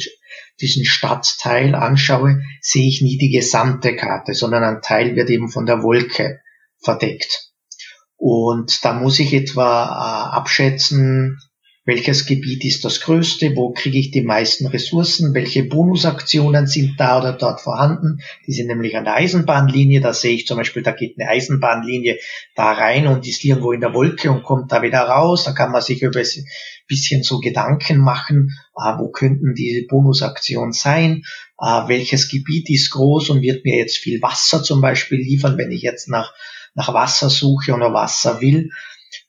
diesen 0.60 0.84
Stadtteil 0.84 1.74
anschaue, 1.74 2.40
sehe 2.60 2.88
ich 2.88 3.02
nie 3.02 3.18
die 3.18 3.30
gesamte 3.30 3.96
Karte, 3.96 4.34
sondern 4.34 4.64
ein 4.64 4.82
Teil 4.82 5.16
wird 5.16 5.28
eben 5.30 5.50
von 5.50 5.66
der 5.66 5.82
Wolke 5.82 6.40
verdeckt. 6.78 7.52
Und 8.16 8.84
da 8.84 8.92
muss 8.94 9.18
ich 9.18 9.34
etwa 9.34 9.84
äh, 9.84 10.36
abschätzen, 10.36 11.38
welches 11.84 12.26
Gebiet 12.26 12.64
ist 12.64 12.84
das 12.84 13.00
größte? 13.00 13.56
Wo 13.56 13.72
kriege 13.72 13.98
ich 13.98 14.12
die 14.12 14.22
meisten 14.22 14.68
Ressourcen? 14.68 15.34
Welche 15.34 15.64
Bonusaktionen 15.64 16.68
sind 16.68 16.94
da 16.96 17.18
oder 17.18 17.32
dort 17.32 17.60
vorhanden? 17.60 18.20
Die 18.46 18.52
sind 18.52 18.68
nämlich 18.68 18.96
an 18.96 19.04
der 19.04 19.14
Eisenbahnlinie. 19.14 20.00
Da 20.00 20.12
sehe 20.12 20.34
ich 20.34 20.46
zum 20.46 20.58
Beispiel, 20.58 20.84
da 20.84 20.92
geht 20.92 21.16
eine 21.18 21.28
Eisenbahnlinie 21.28 22.18
da 22.54 22.70
rein 22.70 23.08
und 23.08 23.26
ist 23.26 23.44
irgendwo 23.44 23.72
in 23.72 23.80
der 23.80 23.94
Wolke 23.94 24.30
und 24.30 24.44
kommt 24.44 24.70
da 24.70 24.82
wieder 24.82 25.00
raus. 25.00 25.42
Da 25.42 25.52
kann 25.52 25.72
man 25.72 25.82
sich 25.82 26.02
über 26.02 26.20
ein 26.20 26.44
bisschen 26.86 27.22
so 27.24 27.40
Gedanken 27.40 27.98
machen, 27.98 28.50
äh, 28.76 28.98
wo 28.98 29.10
könnten 29.10 29.54
diese 29.54 29.84
Bonusaktionen 29.88 30.72
sein? 30.72 31.24
Äh, 31.60 31.88
welches 31.88 32.28
Gebiet 32.28 32.70
ist 32.70 32.90
groß 32.90 33.30
und 33.30 33.42
wird 33.42 33.64
mir 33.64 33.76
jetzt 33.76 33.98
viel 33.98 34.22
Wasser 34.22 34.62
zum 34.62 34.80
Beispiel 34.80 35.18
liefern, 35.18 35.58
wenn 35.58 35.72
ich 35.72 35.82
jetzt 35.82 36.08
nach, 36.08 36.32
nach 36.74 36.94
Wasser 36.94 37.28
suche 37.28 37.74
oder 37.74 37.92
Wasser 37.92 38.40
will? 38.40 38.70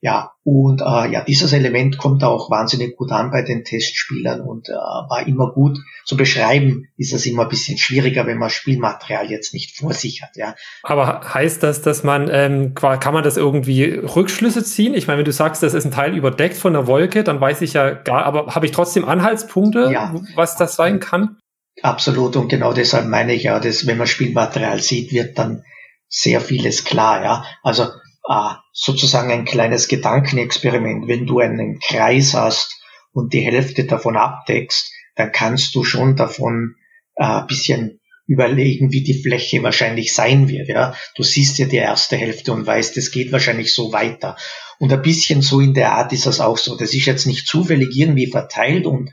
Ja, 0.03 0.33
und 0.43 0.81
äh, 0.81 1.13
ja, 1.13 1.23
dieses 1.23 1.53
Element 1.53 1.97
kommt 1.97 2.25
auch 2.25 2.51
wahnsinnig 2.51 2.97
gut 2.97 3.13
an 3.13 3.31
bei 3.31 3.41
den 3.41 3.63
Testspielern 3.63 4.41
und 4.41 4.67
äh, 4.67 4.73
war 4.73 5.25
immer 5.25 5.53
gut 5.53 5.79
zu 6.03 6.17
beschreiben. 6.17 6.89
Ist 6.97 7.13
es 7.13 7.25
immer 7.25 7.43
ein 7.43 7.47
bisschen 7.47 7.77
schwieriger, 7.77 8.27
wenn 8.27 8.37
man 8.37 8.49
Spielmaterial 8.49 9.31
jetzt 9.31 9.53
nicht 9.53 9.77
vor 9.77 9.93
sich 9.93 10.21
hat. 10.21 10.31
Ja. 10.35 10.55
Aber 10.83 11.33
heißt 11.33 11.63
das, 11.63 11.81
dass 11.81 12.03
man 12.03 12.29
ähm, 12.29 12.73
kann 12.75 13.13
man 13.13 13.23
das 13.23 13.37
irgendwie 13.37 13.85
Rückschlüsse 13.93 14.65
ziehen? 14.65 14.93
Ich 14.93 15.07
meine, 15.07 15.19
wenn 15.19 15.25
du 15.25 15.31
sagst, 15.31 15.63
das 15.63 15.73
ist 15.73 15.85
ein 15.85 15.91
Teil 15.91 16.17
überdeckt 16.17 16.57
von 16.57 16.73
der 16.73 16.85
Wolke, 16.85 17.23
dann 17.23 17.39
weiß 17.39 17.61
ich 17.61 17.71
ja 17.71 17.91
gar. 17.91 18.25
Aber 18.25 18.53
habe 18.53 18.65
ich 18.65 18.73
trotzdem 18.73 19.05
Anhaltspunkte, 19.05 19.89
ja. 19.89 20.13
was 20.35 20.57
das 20.57 20.75
sein 20.75 20.99
kann? 20.99 21.37
Absolut 21.81 22.35
und 22.35 22.49
genau 22.49 22.73
deshalb 22.73 23.07
meine 23.07 23.33
ich 23.33 23.43
ja, 23.43 23.57
dass 23.57 23.87
wenn 23.87 23.97
man 23.97 24.07
Spielmaterial 24.07 24.79
sieht, 24.79 25.13
wird 25.13 25.39
dann 25.39 25.63
sehr 26.09 26.41
vieles 26.41 26.83
klar. 26.83 27.23
Ja, 27.23 27.45
also 27.63 27.87
äh, 28.27 28.53
sozusagen 28.71 29.31
ein 29.31 29.45
kleines 29.45 29.87
Gedankenexperiment. 29.87 31.07
Wenn 31.07 31.25
du 31.25 31.39
einen 31.39 31.79
Kreis 31.79 32.33
hast 32.33 32.81
und 33.11 33.33
die 33.33 33.41
Hälfte 33.41 33.85
davon 33.85 34.17
abdeckst, 34.17 34.91
dann 35.15 35.31
kannst 35.31 35.75
du 35.75 35.83
schon 35.83 36.15
davon 36.15 36.75
äh, 37.15 37.41
bisschen 37.47 37.99
überlegen, 38.25 38.91
wie 38.91 39.03
die 39.03 39.21
Fläche 39.21 39.63
wahrscheinlich 39.63 40.13
sein 40.13 40.47
wird. 40.47 40.69
Ja, 40.69 40.95
du 41.15 41.23
siehst 41.23 41.57
ja 41.57 41.65
die 41.65 41.77
erste 41.77 42.15
Hälfte 42.15 42.53
und 42.53 42.65
weißt, 42.65 42.95
es 42.97 43.11
geht 43.11 43.31
wahrscheinlich 43.31 43.73
so 43.73 43.91
weiter. 43.91 44.37
Und 44.79 44.93
ein 44.93 45.01
bisschen 45.01 45.41
so 45.41 45.59
in 45.59 45.73
der 45.73 45.93
Art 45.93 46.13
ist 46.13 46.25
das 46.25 46.39
auch 46.39 46.57
so. 46.57 46.77
Das 46.77 46.93
ist 46.93 47.05
jetzt 47.05 47.27
nicht 47.27 47.47
zufällig 47.47 47.89
irgendwie 47.95 48.27
verteilt 48.27 48.85
und 48.85 49.11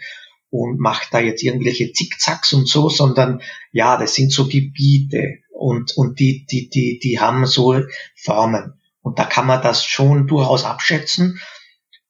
und 0.52 0.80
macht 0.80 1.14
da 1.14 1.20
jetzt 1.20 1.44
irgendwelche 1.44 1.92
Zickzacks 1.92 2.52
und 2.52 2.66
so, 2.66 2.88
sondern 2.88 3.40
ja, 3.70 3.96
das 3.96 4.14
sind 4.14 4.32
so 4.32 4.48
Gebiete 4.48 5.38
und 5.52 5.96
und 5.96 6.18
die 6.18 6.44
die 6.50 6.68
die 6.68 6.98
die 7.00 7.20
haben 7.20 7.46
so 7.46 7.80
Formen. 8.16 8.79
Und 9.02 9.18
da 9.18 9.24
kann 9.24 9.46
man 9.46 9.62
das 9.62 9.84
schon 9.84 10.26
durchaus 10.26 10.64
abschätzen. 10.64 11.40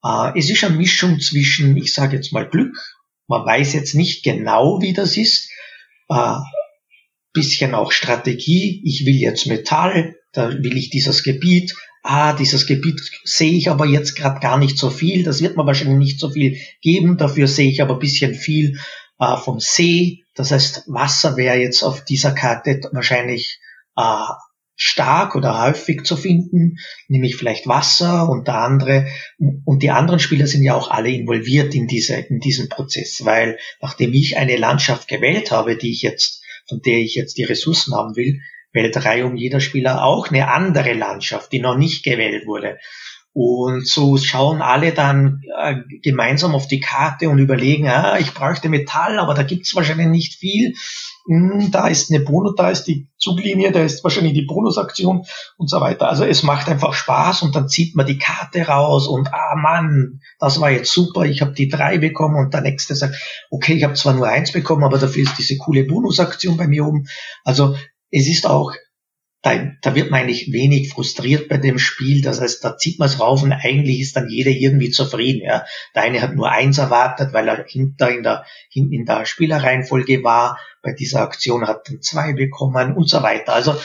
Äh, 0.03 0.37
es 0.37 0.49
ist 0.49 0.63
eine 0.63 0.75
Mischung 0.75 1.19
zwischen, 1.19 1.77
ich 1.77 1.93
sage 1.93 2.17
jetzt 2.17 2.33
mal 2.33 2.47
Glück, 2.47 2.75
man 3.27 3.45
weiß 3.45 3.73
jetzt 3.73 3.95
nicht 3.95 4.23
genau, 4.23 4.81
wie 4.81 4.93
das 4.93 5.15
ist, 5.17 5.49
äh, 6.09 6.35
bisschen 7.33 7.73
auch 7.73 7.91
Strategie, 7.91 8.81
ich 8.83 9.05
will 9.05 9.15
jetzt 9.15 9.47
Metall, 9.47 10.15
da 10.33 10.49
will 10.49 10.77
ich 10.77 10.89
dieses 10.89 11.23
Gebiet, 11.23 11.73
ah, 12.03 12.33
dieses 12.33 12.67
Gebiet 12.67 12.99
sehe 13.23 13.53
ich 13.53 13.69
aber 13.69 13.85
jetzt 13.85 14.15
gerade 14.15 14.39
gar 14.39 14.57
nicht 14.57 14.77
so 14.77 14.89
viel, 14.89 15.23
das 15.23 15.41
wird 15.41 15.55
mir 15.55 15.65
wahrscheinlich 15.65 15.97
nicht 15.97 16.19
so 16.19 16.29
viel 16.29 16.57
geben, 16.81 17.17
dafür 17.17 17.47
sehe 17.47 17.69
ich 17.69 17.81
aber 17.81 17.99
bisschen 17.99 18.35
viel 18.35 18.79
äh, 19.19 19.37
vom 19.37 19.59
See, 19.59 20.23
das 20.35 20.51
heißt 20.51 20.83
Wasser 20.87 21.37
wäre 21.37 21.57
jetzt 21.57 21.83
auf 21.83 22.03
dieser 22.03 22.31
Karte 22.31 22.81
wahrscheinlich 22.91 23.59
äh, 23.95 24.25
stark 24.75 25.35
oder 25.35 25.61
häufig 25.61 26.03
zu 26.03 26.15
finden, 26.15 26.77
nämlich 27.07 27.35
vielleicht 27.35 27.67
Wasser 27.67 28.29
und 28.29 28.47
der 28.47 28.55
andere. 28.55 29.07
Und 29.65 29.83
die 29.83 29.91
anderen 29.91 30.19
Spieler 30.19 30.47
sind 30.47 30.63
ja 30.63 30.75
auch 30.75 30.89
alle 30.89 31.09
involviert 31.09 31.75
in 31.75 31.87
diese, 31.87 32.15
in 32.15 32.39
diesen 32.39 32.69
Prozess, 32.69 33.23
weil 33.23 33.57
nachdem 33.81 34.13
ich 34.13 34.37
eine 34.37 34.57
Landschaft 34.57 35.07
gewählt 35.07 35.51
habe, 35.51 35.77
die 35.77 35.91
ich 35.91 36.01
jetzt, 36.01 36.41
von 36.67 36.81
der 36.85 36.97
ich 36.97 37.15
jetzt 37.15 37.37
die 37.37 37.43
Ressourcen 37.43 37.95
haben 37.95 38.15
will, 38.15 38.41
wählt 38.73 39.05
reihum 39.05 39.35
jeder 39.35 39.59
Spieler 39.59 40.03
auch 40.03 40.29
eine 40.29 40.49
andere 40.49 40.93
Landschaft, 40.93 41.51
die 41.51 41.59
noch 41.59 41.77
nicht 41.77 42.03
gewählt 42.03 42.45
wurde. 42.47 42.77
Und 43.33 43.87
so 43.87 44.17
schauen 44.17 44.61
alle 44.61 44.91
dann 44.91 45.41
äh, 45.57 45.75
gemeinsam 46.01 46.53
auf 46.53 46.67
die 46.67 46.81
Karte 46.81 47.29
und 47.29 47.39
überlegen, 47.39 47.87
ah, 47.87 48.17
ich 48.19 48.33
bräuchte 48.33 48.67
Metall, 48.67 49.19
aber 49.19 49.33
da 49.33 49.43
gibt's 49.43 49.73
wahrscheinlich 49.73 50.07
nicht 50.07 50.35
viel. 50.35 50.73
Da 51.27 51.87
ist 51.87 52.11
eine 52.11 52.23
Bonus, 52.23 52.55
da 52.55 52.69
ist 52.69 52.85
die 52.85 53.07
Zuglinie, 53.17 53.71
da 53.71 53.83
ist 53.83 54.03
wahrscheinlich 54.03 54.33
die 54.33 54.45
Bonusaktion 54.45 55.23
und 55.57 55.69
so 55.69 55.79
weiter. 55.79 56.09
Also 56.09 56.25
es 56.25 56.43
macht 56.43 56.67
einfach 56.67 56.93
Spaß 56.93 57.43
und 57.43 57.55
dann 57.55 57.69
zieht 57.69 57.95
man 57.95 58.05
die 58.05 58.17
Karte 58.17 58.67
raus 58.67 59.07
und 59.07 59.33
ah 59.33 59.55
Mann, 59.55 60.19
das 60.39 60.59
war 60.59 60.71
jetzt 60.71 60.91
super, 60.91 61.25
ich 61.25 61.41
habe 61.41 61.53
die 61.53 61.67
drei 61.67 61.99
bekommen 61.99 62.37
und 62.37 62.53
der 62.53 62.61
nächste 62.61 62.95
sagt, 62.95 63.15
okay, 63.51 63.73
ich 63.73 63.83
habe 63.83 63.93
zwar 63.93 64.13
nur 64.13 64.27
eins 64.27 64.51
bekommen, 64.51 64.83
aber 64.83 64.97
dafür 64.97 65.23
ist 65.23 65.37
diese 65.37 65.57
coole 65.57 65.83
Bonusaktion 65.83 66.57
bei 66.57 66.67
mir 66.67 66.85
oben. 66.85 67.05
Also 67.43 67.75
es 68.09 68.27
ist 68.27 68.47
auch 68.47 68.73
da, 69.41 69.55
da 69.81 69.95
wird 69.95 70.11
man 70.11 70.21
eigentlich 70.21 70.51
wenig 70.51 70.91
frustriert 70.93 71.49
bei 71.49 71.57
dem 71.57 71.79
Spiel. 71.79 72.21
Das 72.21 72.39
heißt, 72.39 72.63
da 72.63 72.77
zieht 72.77 72.99
man 72.99 73.07
es 73.07 73.19
rauf 73.19 73.41
und 73.41 73.51
eigentlich 73.51 73.99
ist 73.99 74.15
dann 74.15 74.29
jeder 74.29 74.51
irgendwie 74.51 74.91
zufrieden. 74.91 75.41
Ja. 75.43 75.65
Der 75.95 76.03
eine 76.03 76.21
hat 76.21 76.35
nur 76.35 76.51
eins 76.51 76.77
erwartet, 76.77 77.33
weil 77.33 77.47
er 77.47 77.65
hinter 77.65 78.11
in 78.11 78.21
der, 78.21 78.45
hinten 78.69 78.93
in 78.93 79.05
der 79.05 79.25
Spielerreihenfolge 79.25 80.23
war. 80.23 80.59
Bei 80.83 80.93
dieser 80.93 81.21
Aktion 81.21 81.67
hat 81.67 81.89
er 81.89 82.01
zwei 82.01 82.33
bekommen 82.33 82.95
und 82.95 83.09
so 83.09 83.23
weiter. 83.23 83.53
Also 83.53 83.75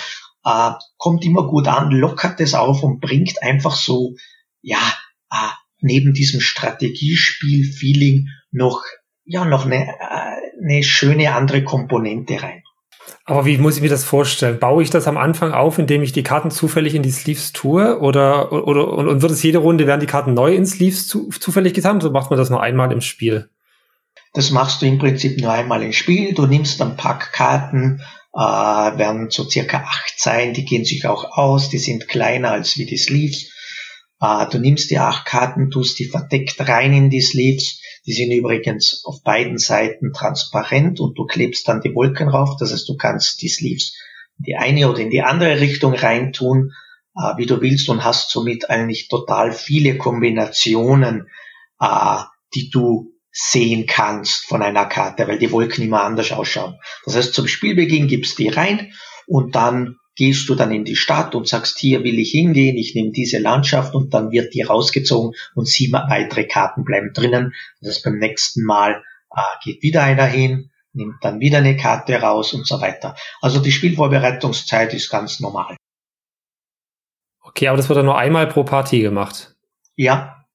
äh, 0.44 0.72
kommt 0.98 1.25
immer 1.25 1.46
gut 1.48 1.68
an, 1.68 1.90
lockert 1.90 2.38
es 2.40 2.52
auf 2.54 2.82
und 2.82 3.00
bringt 3.00 3.42
einfach 3.42 3.76
so, 3.76 4.14
ja, 4.60 4.94
äh, 5.30 5.52
neben 5.80 6.12
diesem 6.12 6.40
Strategiespiel-Feeling 6.40 8.28
noch, 8.50 8.82
ja, 9.25 9.46
noch 9.46 9.64
eine, 9.64 9.88
äh, 9.88 10.36
eine 10.62 10.82
schöne 10.82 11.34
andere 11.34 11.64
Komponente 11.64 12.42
rein. 12.42 12.62
Aber 13.25 13.44
wie 13.44 13.58
muss 13.58 13.76
ich 13.76 13.82
mir 13.82 13.88
das 13.88 14.04
vorstellen? 14.04 14.58
Baue 14.58 14.82
ich 14.82 14.90
das 14.90 15.08
am 15.08 15.16
Anfang 15.16 15.52
auf, 15.52 15.78
indem 15.78 16.02
ich 16.02 16.12
die 16.12 16.22
Karten 16.22 16.50
zufällig 16.50 16.94
in 16.94 17.02
die 17.02 17.10
Sleeves 17.10 17.52
tue? 17.52 17.98
Oder, 18.00 18.52
oder 18.52 18.88
und, 18.88 19.08
und 19.08 19.22
wird 19.22 19.32
es 19.32 19.42
jede 19.42 19.58
Runde, 19.58 19.86
werden 19.86 20.00
die 20.00 20.06
Karten 20.06 20.34
neu 20.34 20.54
in 20.54 20.66
Sleeves 20.66 21.08
zu, 21.08 21.28
zufällig 21.30 21.75
getan? 21.75 21.96
Oder 21.96 22.10
macht 22.10 22.30
man 22.30 22.38
das 22.38 22.50
nur 22.50 22.62
einmal 22.62 22.92
im 22.92 23.00
Spiel? 23.00 23.50
Das 24.32 24.50
machst 24.50 24.82
du 24.82 24.86
im 24.86 24.98
Prinzip 24.98 25.40
nur 25.40 25.50
einmal 25.50 25.82
im 25.82 25.92
Spiel. 25.92 26.34
Du 26.34 26.46
nimmst 26.46 26.80
ein 26.82 26.96
Pack 26.96 27.32
Karten, 27.32 28.00
äh, 28.34 28.38
werden 28.38 29.30
so 29.30 29.48
circa 29.48 29.78
acht 29.78 30.14
sein, 30.18 30.52
die 30.52 30.64
gehen 30.64 30.84
sich 30.84 31.06
auch 31.06 31.36
aus, 31.36 31.70
die 31.70 31.78
sind 31.78 32.06
kleiner 32.06 32.50
als 32.50 32.76
wie 32.76 32.86
die 32.86 32.98
Sleeves. 32.98 33.50
Äh, 34.20 34.46
du 34.50 34.58
nimmst 34.58 34.90
die 34.90 34.98
acht 34.98 35.25
Karten, 35.25 35.70
tust 35.70 35.98
die 35.98 36.04
verdeckt 36.04 36.56
rein 36.68 36.92
in 36.92 37.10
die 37.10 37.22
Sleeves 37.22 37.80
die 38.06 38.12
sind 38.12 38.30
übrigens 38.30 39.02
auf 39.04 39.22
beiden 39.22 39.58
Seiten 39.58 40.12
transparent 40.12 41.00
und 41.00 41.18
du 41.18 41.26
klebst 41.26 41.66
dann 41.66 41.80
die 41.80 41.94
Wolken 41.94 42.28
rauf. 42.28 42.56
Das 42.58 42.72
heißt, 42.72 42.88
du 42.88 42.96
kannst 42.96 43.42
die 43.42 43.48
Sleeves 43.48 43.96
in 44.38 44.44
die 44.44 44.56
eine 44.56 44.88
oder 44.88 45.00
in 45.00 45.10
die 45.10 45.22
andere 45.22 45.60
Richtung 45.60 45.94
reintun, 45.94 46.72
äh, 47.16 47.36
wie 47.36 47.46
du 47.46 47.60
willst 47.60 47.88
und 47.88 48.04
hast 48.04 48.30
somit 48.30 48.70
eigentlich 48.70 49.08
total 49.08 49.50
viele 49.52 49.98
Kombinationen, 49.98 51.28
äh, 51.80 52.18
die 52.54 52.70
du 52.70 53.12
sehen 53.32 53.86
kannst 53.86 54.46
von 54.46 54.62
einer 54.62 54.86
Karte, 54.86 55.26
weil 55.28 55.38
die 55.38 55.50
Wolken 55.52 55.84
immer 55.84 56.04
anders 56.04 56.32
ausschauen. 56.32 56.78
Das 57.04 57.16
heißt, 57.16 57.34
zum 57.34 57.48
Spielbeginn 57.48 58.08
gibst 58.08 58.38
die 58.38 58.48
rein 58.48 58.92
und 59.26 59.54
dann 59.56 59.96
gehst 60.16 60.49
du 60.49 60.54
dann 60.54 60.73
in 60.73 60.85
die 60.85 60.96
Stadt 60.96 61.35
und 61.35 61.46
sagst, 61.46 61.78
hier 61.78 62.02
will 62.02 62.18
ich 62.18 62.32
hingehen, 62.32 62.76
ich 62.76 62.94
nehme 62.94 63.12
diese 63.12 63.38
Landschaft 63.38 63.94
und 63.94 64.14
dann 64.14 64.32
wird 64.32 64.54
die 64.54 64.62
rausgezogen 64.62 65.38
und 65.54 65.68
sieben 65.68 65.92
weitere 65.92 66.44
Karten 66.44 66.85
bleiben 66.85 67.12
drinnen. 67.12 67.54
Das 67.80 67.96
heißt, 67.96 68.04
beim 68.04 68.18
nächsten 68.18 68.64
Mal 68.64 69.04
äh, 69.35 69.40
geht 69.62 69.82
wieder 69.82 70.02
einer 70.02 70.26
hin, 70.26 70.70
nimmt 70.92 71.16
dann 71.23 71.40
wieder 71.40 71.58
eine 71.58 71.76
Karte 71.76 72.20
raus 72.20 72.54
und 72.54 72.66
so 72.66 72.80
weiter. 72.80 73.14
Also 73.40 73.61
die 73.61 73.73
Spielvorbereitungszeit 73.73 74.94
ist 74.94 75.11
ganz 75.11 75.40
normal. 75.40 75.76
Okay, 77.42 77.68
aber 77.68 77.76
das 77.76 77.88
wird 77.88 77.99
dann 77.99 78.06
nur 78.06 78.18
einmal 78.18 78.46
pro 78.46 78.64
Partie 78.64 79.02
gemacht. 79.02 79.54
Ja, 79.94 80.45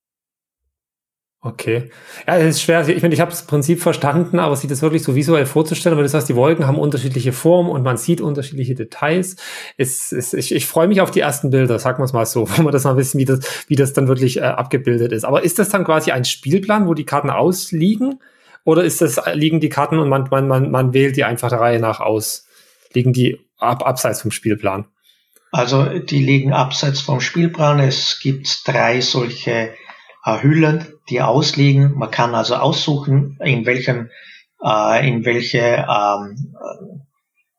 Okay. 1.43 1.89
Ja, 2.27 2.37
es 2.37 2.57
ist 2.57 2.61
schwer. 2.61 2.87
Ich 2.87 3.01
meine, 3.01 3.15
ich 3.15 3.19
habe 3.19 3.31
das 3.31 3.47
Prinzip 3.47 3.81
verstanden, 3.81 4.37
aber 4.37 4.55
sich 4.55 4.69
das 4.69 4.83
wirklich 4.83 5.01
so 5.01 5.15
visuell 5.15 5.47
vorzustellen. 5.47 5.93
Aber 5.93 6.03
das 6.03 6.13
heißt, 6.13 6.29
die 6.29 6.35
Wolken 6.35 6.67
haben 6.67 6.77
unterschiedliche 6.77 7.33
Formen 7.33 7.71
und 7.71 7.81
man 7.81 7.97
sieht 7.97 8.21
unterschiedliche 8.21 8.75
Details. 8.75 9.37
Es, 9.75 10.11
es, 10.11 10.33
ich, 10.33 10.53
ich 10.53 10.67
freue 10.67 10.87
mich 10.87 11.01
auf 11.01 11.09
die 11.09 11.21
ersten 11.21 11.49
Bilder, 11.49 11.79
sagen 11.79 11.97
wir 11.97 12.05
es 12.05 12.13
mal 12.13 12.27
so, 12.27 12.47
wo 12.57 12.61
man 12.61 12.71
das 12.71 12.83
mal 12.83 12.95
wissen, 12.95 13.17
wie 13.17 13.25
das, 13.25 13.39
wie 13.67 13.75
das 13.75 13.93
dann 13.93 14.07
wirklich 14.07 14.37
äh, 14.37 14.41
abgebildet 14.41 15.11
ist. 15.11 15.25
Aber 15.25 15.43
ist 15.43 15.57
das 15.57 15.69
dann 15.69 15.83
quasi 15.83 16.11
ein 16.11 16.25
Spielplan, 16.25 16.87
wo 16.87 16.93
die 16.93 17.05
Karten 17.05 17.31
ausliegen? 17.31 18.19
Oder 18.63 18.83
ist 18.83 19.01
das, 19.01 19.19
liegen 19.33 19.59
die 19.59 19.69
Karten 19.69 19.97
und 19.97 20.09
man, 20.09 20.27
man, 20.29 20.47
man, 20.47 20.69
man 20.69 20.93
wählt 20.93 21.17
die 21.17 21.23
einfach 21.23 21.49
der 21.49 21.59
Reihe 21.59 21.79
nach 21.79 22.01
aus? 22.01 22.45
Liegen 22.93 23.13
die 23.13 23.39
ab, 23.57 23.83
abseits 23.83 24.21
vom 24.21 24.29
Spielplan? 24.29 24.85
Also 25.51 25.85
die 25.99 26.23
liegen 26.23 26.53
abseits 26.53 27.01
vom 27.01 27.19
Spielplan. 27.19 27.79
Es 27.79 28.19
gibt 28.21 28.61
drei 28.65 29.01
solche 29.01 29.51
äh, 29.51 29.69
Hüllen, 30.25 30.85
die 31.09 31.21
ausliegen. 31.21 31.93
Man 31.95 32.11
kann 32.11 32.35
also 32.35 32.55
aussuchen, 32.55 33.37
in 33.43 33.65
welchem, 33.65 34.09
äh, 34.63 35.07
in 35.07 35.25
welche 35.25 35.85
ähm, 35.89 36.55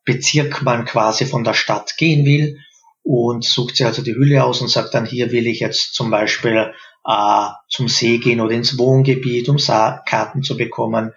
Bezirk 0.05 0.61
man 0.61 0.85
quasi 0.85 1.25
von 1.25 1.43
der 1.43 1.53
Stadt 1.53 1.97
gehen 1.97 2.25
will 2.25 2.57
und 3.03 3.43
sucht 3.43 3.75
sich 3.75 3.85
also 3.85 4.01
die 4.01 4.15
Hülle 4.15 4.43
aus 4.43 4.61
und 4.61 4.69
sagt 4.69 4.93
dann, 4.93 5.05
hier 5.05 5.31
will 5.31 5.47
ich 5.47 5.59
jetzt 5.59 5.93
zum 5.93 6.09
Beispiel 6.09 6.73
äh, 7.05 7.47
zum 7.69 7.89
See 7.89 8.17
gehen 8.17 8.39
oder 8.39 8.53
ins 8.53 8.77
Wohngebiet, 8.77 9.49
um 9.49 9.59
Sa 9.59 10.01
Karten 10.05 10.41
zu 10.41 10.55
bekommen 10.55 11.13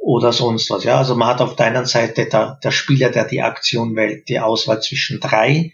oder 0.00 0.32
sonst 0.32 0.68
was. 0.70 0.82
Ja, 0.82 0.98
also 0.98 1.14
man 1.14 1.28
hat 1.28 1.40
auf 1.40 1.54
der 1.54 1.66
einen 1.66 1.86
Seite 1.86 2.26
der, 2.26 2.58
der 2.62 2.70
Spieler, 2.72 3.10
der 3.10 3.24
die 3.24 3.42
Aktion 3.42 3.94
wählt, 3.94 4.28
die 4.28 4.40
Auswahl 4.40 4.82
zwischen 4.82 5.20
drei 5.20 5.72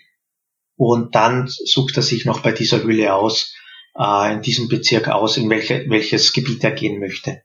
und 0.77 1.15
dann 1.15 1.49
sucht 1.49 1.97
er 1.97 2.03
sich 2.03 2.25
noch 2.25 2.41
bei 2.41 2.53
dieser 2.53 2.83
Hülle 2.85 3.15
aus, 3.15 3.55
äh, 3.99 4.35
in 4.35 4.43
diesem 4.43 4.69
Bezirk 4.69 5.09
aus, 5.09 5.37
in 5.37 5.50
welche, 5.50 5.85
welches 5.88 6.33
Gebiet 6.33 6.64
er 6.64 6.73
gehen 6.73 7.00
möchte. 7.00 7.43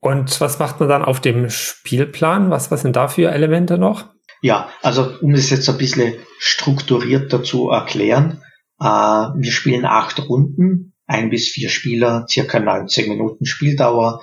Und 0.00 0.40
was 0.40 0.58
macht 0.58 0.80
man 0.80 0.88
dann 0.88 1.04
auf 1.04 1.20
dem 1.20 1.48
Spielplan? 1.50 2.50
Was, 2.50 2.70
was 2.70 2.82
sind 2.82 2.96
da 2.96 3.08
für 3.08 3.30
Elemente 3.30 3.78
noch? 3.78 4.06
Ja, 4.42 4.68
also 4.82 5.14
um 5.22 5.32
es 5.32 5.48
jetzt 5.50 5.68
ein 5.68 5.78
bisschen 5.78 6.14
strukturierter 6.38 7.42
zu 7.42 7.70
erklären, 7.70 8.42
äh, 8.80 8.84
wir 8.84 9.52
spielen 9.52 9.86
acht 9.86 10.28
Runden, 10.28 10.94
ein 11.06 11.30
bis 11.30 11.48
vier 11.48 11.70
Spieler, 11.70 12.26
circa 12.28 12.60
90 12.60 13.08
Minuten 13.08 13.46
Spieldauer 13.46 14.20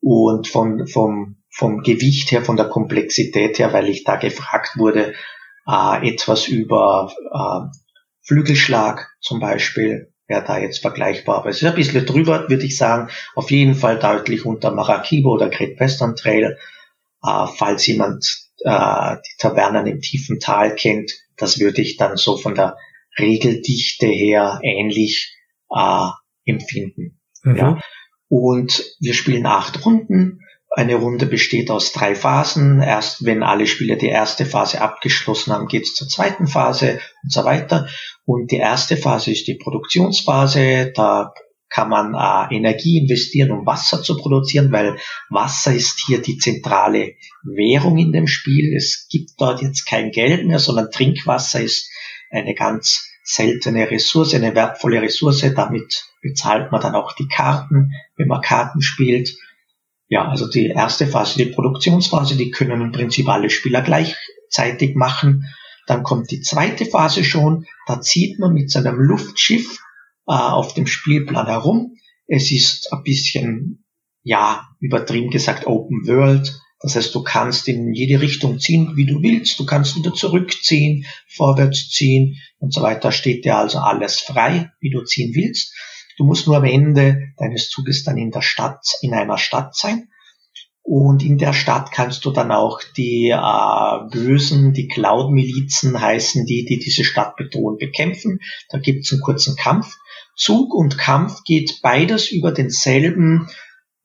und 0.00 0.48
von, 0.48 0.86
vom, 0.86 1.36
vom 1.50 1.82
Gewicht 1.82 2.32
her, 2.32 2.42
von 2.42 2.56
der 2.56 2.68
Komplexität 2.68 3.58
her, 3.58 3.72
weil 3.72 3.88
ich 3.88 4.04
da 4.04 4.16
gefragt 4.16 4.78
wurde, 4.78 5.12
äh, 5.66 6.08
etwas 6.08 6.48
über 6.48 7.12
äh, 7.32 7.78
Flügelschlag 8.22 9.09
zum 9.20 9.40
Beispiel 9.40 10.12
wäre 10.26 10.44
da 10.44 10.58
jetzt 10.58 10.78
vergleichbar. 10.78 11.38
Aber 11.38 11.50
es 11.50 11.60
ist 11.60 11.68
ein 11.68 11.74
bisschen 11.74 12.06
drüber, 12.06 12.48
würde 12.48 12.64
ich 12.64 12.76
sagen. 12.76 13.10
Auf 13.34 13.50
jeden 13.50 13.74
Fall 13.74 13.98
deutlich 13.98 14.46
unter 14.46 14.70
Maracaibo 14.70 15.34
oder 15.34 15.50
Great 15.50 15.78
Western 15.78 16.16
Trail. 16.16 16.56
Äh, 17.22 17.46
falls 17.56 17.86
jemand 17.86 18.24
äh, 18.64 19.16
die 19.16 19.36
Tavernen 19.38 19.86
im 19.86 20.00
tiefen 20.00 20.40
Tal 20.40 20.74
kennt, 20.74 21.12
das 21.36 21.58
würde 21.58 21.82
ich 21.82 21.96
dann 21.96 22.16
so 22.16 22.36
von 22.36 22.54
der 22.54 22.76
Regeldichte 23.18 24.06
her 24.06 24.60
ähnlich 24.62 25.36
äh, 25.70 26.08
empfinden. 26.44 27.20
Mhm. 27.42 27.56
Ja. 27.56 27.80
Und 28.28 28.84
wir 29.00 29.14
spielen 29.14 29.46
acht 29.46 29.84
Runden. 29.84 30.40
Eine 30.72 30.94
Runde 30.94 31.26
besteht 31.26 31.70
aus 31.70 31.92
drei 31.92 32.14
Phasen. 32.14 32.80
Erst 32.80 33.24
wenn 33.24 33.42
alle 33.42 33.66
Spieler 33.66 33.96
die 33.96 34.08
erste 34.08 34.46
Phase 34.46 34.80
abgeschlossen 34.80 35.52
haben, 35.52 35.66
geht 35.66 35.82
es 35.82 35.94
zur 35.94 36.08
zweiten 36.08 36.46
Phase 36.46 37.00
und 37.24 37.32
so 37.32 37.44
weiter. 37.44 37.88
Und 38.24 38.52
die 38.52 38.58
erste 38.58 38.96
Phase 38.96 39.32
ist 39.32 39.48
die 39.48 39.56
Produktionsphase. 39.56 40.92
Da 40.94 41.34
kann 41.70 41.88
man 41.88 42.14
äh, 42.14 42.54
Energie 42.54 42.98
investieren, 42.98 43.50
um 43.50 43.66
Wasser 43.66 44.02
zu 44.02 44.16
produzieren, 44.16 44.70
weil 44.70 44.98
Wasser 45.28 45.72
ist 45.72 46.02
hier 46.06 46.22
die 46.22 46.36
zentrale 46.36 47.14
Währung 47.42 47.98
in 47.98 48.12
dem 48.12 48.26
Spiel. 48.28 48.74
Es 48.76 49.08
gibt 49.10 49.30
dort 49.38 49.62
jetzt 49.62 49.86
kein 49.86 50.10
Geld 50.10 50.46
mehr, 50.46 50.60
sondern 50.60 50.90
Trinkwasser 50.90 51.60
ist 51.60 51.90
eine 52.30 52.54
ganz 52.54 53.08
seltene 53.24 53.90
Ressource, 53.90 54.34
eine 54.34 54.54
wertvolle 54.54 55.02
Ressource. 55.02 55.44
Damit 55.54 56.04
bezahlt 56.22 56.70
man 56.70 56.80
dann 56.80 56.94
auch 56.94 57.12
die 57.14 57.28
Karten, 57.28 57.92
wenn 58.16 58.28
man 58.28 58.40
Karten 58.40 58.82
spielt. 58.82 59.36
Ja, 60.10 60.28
also 60.28 60.50
die 60.50 60.66
erste 60.66 61.06
Phase, 61.06 61.38
die 61.38 61.52
Produktionsphase, 61.52 62.36
die 62.36 62.50
können 62.50 62.80
im 62.80 62.90
Prinzip 62.90 63.28
alle 63.28 63.48
Spieler 63.48 63.80
gleichzeitig 63.80 64.96
machen. 64.96 65.44
Dann 65.86 66.02
kommt 66.02 66.32
die 66.32 66.40
zweite 66.40 66.84
Phase 66.84 67.22
schon, 67.22 67.64
da 67.86 68.00
zieht 68.00 68.40
man 68.40 68.52
mit 68.52 68.72
seinem 68.72 68.96
Luftschiff 68.96 69.78
äh, 70.26 70.32
auf 70.32 70.74
dem 70.74 70.88
Spielplan 70.88 71.46
herum. 71.46 71.94
Es 72.26 72.50
ist 72.50 72.92
ein 72.92 73.04
bisschen, 73.04 73.84
ja, 74.24 74.66
übertrieben 74.80 75.30
gesagt, 75.30 75.68
Open 75.68 76.04
World. 76.08 76.60
Das 76.80 76.96
heißt, 76.96 77.14
du 77.14 77.22
kannst 77.22 77.68
in 77.68 77.94
jede 77.94 78.20
Richtung 78.20 78.58
ziehen, 78.58 78.96
wie 78.96 79.06
du 79.06 79.22
willst. 79.22 79.60
Du 79.60 79.66
kannst 79.66 79.96
wieder 79.96 80.12
zurückziehen, 80.12 81.06
vorwärts 81.28 81.88
ziehen 81.88 82.36
und 82.58 82.74
so 82.74 82.82
weiter. 82.82 83.12
Steht 83.12 83.44
dir 83.44 83.58
also 83.58 83.78
alles 83.78 84.18
frei, 84.18 84.72
wie 84.80 84.90
du 84.90 85.04
ziehen 85.04 85.36
willst. 85.36 85.72
Du 86.16 86.24
musst 86.24 86.46
nur 86.46 86.56
am 86.56 86.64
Ende 86.64 87.32
deines 87.38 87.68
Zuges 87.70 88.04
dann 88.04 88.18
in 88.18 88.30
der 88.30 88.42
Stadt, 88.42 88.84
in 89.02 89.14
einer 89.14 89.38
Stadt 89.38 89.74
sein. 89.74 90.08
Und 90.82 91.22
in 91.22 91.38
der 91.38 91.52
Stadt 91.52 91.92
kannst 91.92 92.24
du 92.24 92.30
dann 92.30 92.50
auch 92.50 92.80
die 92.96 93.28
äh, 93.28 94.08
Bösen, 94.10 94.72
die 94.72 94.88
Cloud-Milizen 94.88 96.00
heißen 96.00 96.46
die, 96.46 96.64
die 96.64 96.78
diese 96.78 97.04
Stadt 97.04 97.36
bedrohen, 97.36 97.76
bekämpfen. 97.78 98.40
Da 98.70 98.78
gibt 98.78 99.04
es 99.04 99.12
einen 99.12 99.20
kurzen 99.20 99.56
Kampf. 99.56 99.96
Zug 100.36 100.74
und 100.74 100.98
Kampf 100.98 101.44
geht 101.44 101.80
beides 101.82 102.32
über 102.32 102.50
denselben 102.50 103.48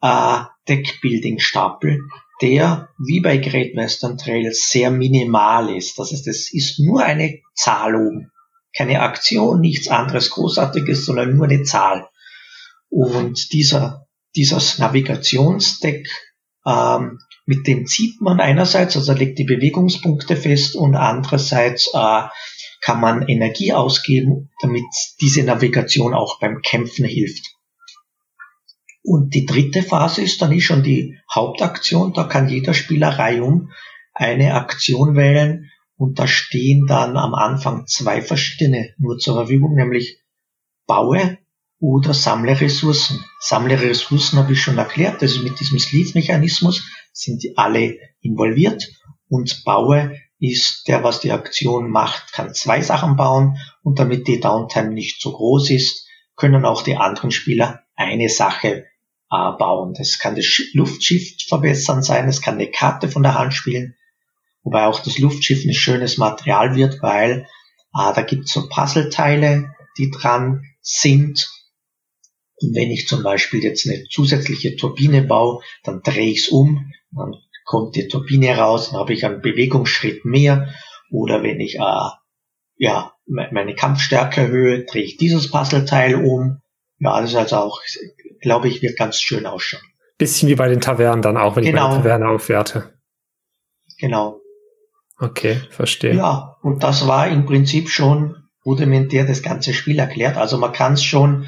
äh, 0.02 0.40
Deckbuilding-Stapel. 0.68 2.00
der 2.42 2.90
wie 2.98 3.22
bei 3.22 3.38
Great 3.38 3.76
Western 3.76 4.18
Trail 4.18 4.52
sehr 4.52 4.92
minimal 4.92 5.76
ist. 5.76 5.98
Das 5.98 6.12
heißt, 6.12 6.28
es 6.28 6.54
ist 6.54 6.80
nur 6.80 7.04
eine 7.04 7.40
Zahl 7.54 7.96
oben. 7.96 8.32
Keine 8.77 9.01
Aktion, 9.01 9.62
nichts 9.62 9.88
anderes 9.88 10.29
Großartiges, 10.32 11.05
sondern 11.05 11.36
nur 11.36 11.46
eine 11.46 11.63
Zahl. 11.63 12.08
Und 12.89 13.53
dieser, 13.53 14.08
dieses 14.36 14.79
Navigationsdeck, 14.79 16.08
ähm, 16.65 17.20
mit 17.46 17.67
dem 17.67 17.86
zieht 17.86 18.22
man 18.22 18.39
einerseits, 18.39 18.96
also 18.98 19.13
legt 19.13 19.38
die 19.38 19.44
Bewegungspunkte 19.44 20.36
fest 20.36 20.75
und 20.75 20.96
andererseits 20.96 21.91
äh, 21.94 22.24
kann 22.82 23.00
man 23.00 23.27
Energie 23.27 23.74
ausgeben, 23.74 24.51
damit 24.62 24.86
diese 25.22 25.44
Navigation 25.44 26.13
auch 26.13 26.39
beim 26.39 26.62
Kämpfen 26.62 27.05
hilft. 27.05 27.55
Und 29.03 29.36
die 29.36 29.46
dritte 29.46 29.84
Phase 29.84 30.24
ist 30.24 30.41
dann 30.41 30.60
schon 30.60 30.82
die 30.82 31.17
Hauptaktion. 31.34 32.13
Da 32.13 32.24
kann 32.24 32.50
jeder 32.50 32.74
Spieler 32.74 33.10
reihum 33.10 33.72
eine 34.13 34.55
Aktion 34.55 35.15
wählen 35.15 35.70
und 35.98 36.20
da 36.20 36.28
stehen 36.28 36.86
dann 36.88 37.18
am 37.18 37.34
Anfang 37.34 37.88
zwei 37.88 38.22
verschiedene 38.22 38.94
nur 38.98 39.18
zur 39.18 39.36
Verfügung, 39.36 39.75
nämlich 39.75 40.20
baue 40.88 41.38
oder 41.80 42.14
sammle 42.14 42.60
Ressourcen. 42.60 43.24
Sammle 43.40 43.80
Ressourcen 43.80 44.40
habe 44.40 44.54
ich 44.54 44.62
schon 44.62 44.78
erklärt, 44.78 45.22
also 45.22 45.42
mit 45.42 45.60
diesem 45.60 45.80
Sleeve-Mechanismus 45.80 46.84
sind 47.14 47.44
die 47.44 47.58
alle 47.58 47.98
involviert 48.22 48.92
und 49.28 49.64
baue 49.64 50.20
ist 50.40 50.88
der, 50.88 51.04
was 51.04 51.22
die 51.22 51.32
Aktion 51.32 51.90
macht, 51.90 52.34
kann 52.34 52.54
zwei 52.54 52.82
Sachen 52.82 53.16
bauen 53.16 53.58
und 53.84 54.00
damit 54.00 54.28
die 54.28 54.40
Downtime 54.40 54.92
nicht 54.92 55.22
so 55.22 55.32
groß 55.32 55.70
ist, 55.70 56.08
können 56.36 56.66
auch 56.66 56.84
die 56.84 56.98
anderen 56.98 57.32
Spieler 57.32 57.84
eine 57.96 58.28
Sache 58.28 58.86
äh, 59.32 59.52
bauen. 59.58 59.94
Das 59.98 60.20
kann 60.20 60.36
das 60.36 60.62
Luftschiff 60.74 61.36
verbessern 61.48 62.04
sein, 62.04 62.28
es 62.28 62.42
kann 62.42 62.56
eine 62.56 62.70
Karte 62.70 63.08
von 63.08 63.24
der 63.24 63.36
Hand 63.36 63.54
spielen, 63.54 63.96
wobei 64.66 64.86
auch 64.88 65.00
das 65.00 65.18
Luftschiff 65.18 65.64
ein 65.64 65.74
schönes 65.74 66.18
Material 66.18 66.76
wird, 66.76 67.02
weil 67.02 67.48
äh, 67.98 68.14
da 68.14 68.22
gibt 68.22 68.46
es 68.46 68.52
so 68.52 68.68
Puzzleteile, 68.68 69.74
die 69.98 70.12
dran 70.12 70.64
sind. 70.82 71.50
Und 72.58 72.76
wenn 72.76 72.92
ich 72.92 73.08
zum 73.08 73.24
Beispiel 73.24 73.64
jetzt 73.64 73.88
eine 73.88 74.04
zusätzliche 74.10 74.76
Turbine 74.76 75.22
baue, 75.22 75.64
dann 75.84 76.02
drehe 76.02 76.32
ich 76.32 76.40
es 76.40 76.50
um, 76.50 76.92
dann 77.12 77.36
kommt 77.64 77.96
die 77.96 78.10
Turbine 78.10 78.58
raus, 78.58 78.90
dann 78.90 79.00
habe 79.00 79.14
ich 79.14 79.26
einen 79.26 79.42
Bewegungsschritt 79.42 80.26
mehr. 80.26 80.74
Oder 81.10 81.42
wenn 81.44 81.62
ich 81.62 81.76
äh, 81.76 82.10
ja, 82.78 83.14
meine 83.26 83.76
Kampfstärke 83.76 84.42
erhöhe, 84.42 84.84
drehe 84.84 85.04
ich 85.04 85.16
dieses 85.16 85.50
Puzzleteil 85.50 86.16
um. 86.16 86.62
Ja, 87.00 87.22
das 87.22 87.30
ist 87.30 87.36
also 87.38 87.58
auch 87.58 87.82
glaube 88.46 88.68
ich, 88.68 88.82
wird 88.82 88.98
ganz 88.98 89.20
schön 89.20 89.46
ausschauen. 89.46 89.84
Bisschen 90.18 90.48
wie 90.48 90.56
bei 90.56 90.70
den 90.70 90.80
Tavernen 90.80 91.22
dann 91.22 91.36
auch, 91.36 91.56
wenn 91.56 91.66
genau. 91.66 91.88
ich 91.88 91.90
meine 91.90 92.04
Taverne 92.04 92.30
aufwerte. 92.30 92.94
Genau. 93.98 94.40
Okay, 95.18 95.62
verstehe. 95.70 96.16
Ja, 96.16 96.58
und 96.62 96.84
das 96.84 97.08
war 97.08 97.28
im 97.28 97.46
Prinzip 97.46 97.90
schon 97.90 98.36
rudimentär 98.66 99.26
das 99.26 99.42
ganze 99.42 99.74
Spiel 99.74 100.00
erklärt. 100.00 100.38
Also 100.38 100.58
man 100.58 100.74
kann 100.74 100.94
es 100.94 101.04
schon 101.04 101.48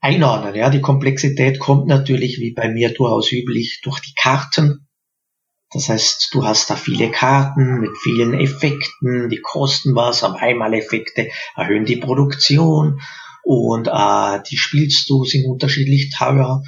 einordnen. 0.00 0.54
Ja, 0.54 0.68
die 0.68 0.80
Komplexität 0.80 1.58
kommt 1.58 1.86
natürlich, 1.86 2.38
wie 2.38 2.52
bei 2.52 2.68
mir 2.68 2.92
durchaus 2.92 3.32
üblich, 3.32 3.80
durch 3.82 4.00
die 4.00 4.14
Karten. 4.14 4.88
Das 5.72 5.88
heißt, 5.88 6.30
du 6.32 6.44
hast 6.44 6.68
da 6.68 6.76
viele 6.76 7.10
Karten 7.10 7.80
mit 7.80 7.96
vielen 8.02 8.34
Effekten, 8.34 9.30
die 9.30 9.40
kosten 9.40 9.94
was, 9.94 10.22
aber 10.22 10.40
Einmaleffekte 10.40 11.30
erhöhen 11.56 11.86
die 11.86 11.96
Produktion 11.96 13.00
und 13.44 13.88
äh, 13.88 14.42
die 14.50 14.58
spielst 14.58 15.08
du, 15.08 15.24
sind 15.24 15.46
unterschiedlich 15.46 16.14
teuer 16.14 16.62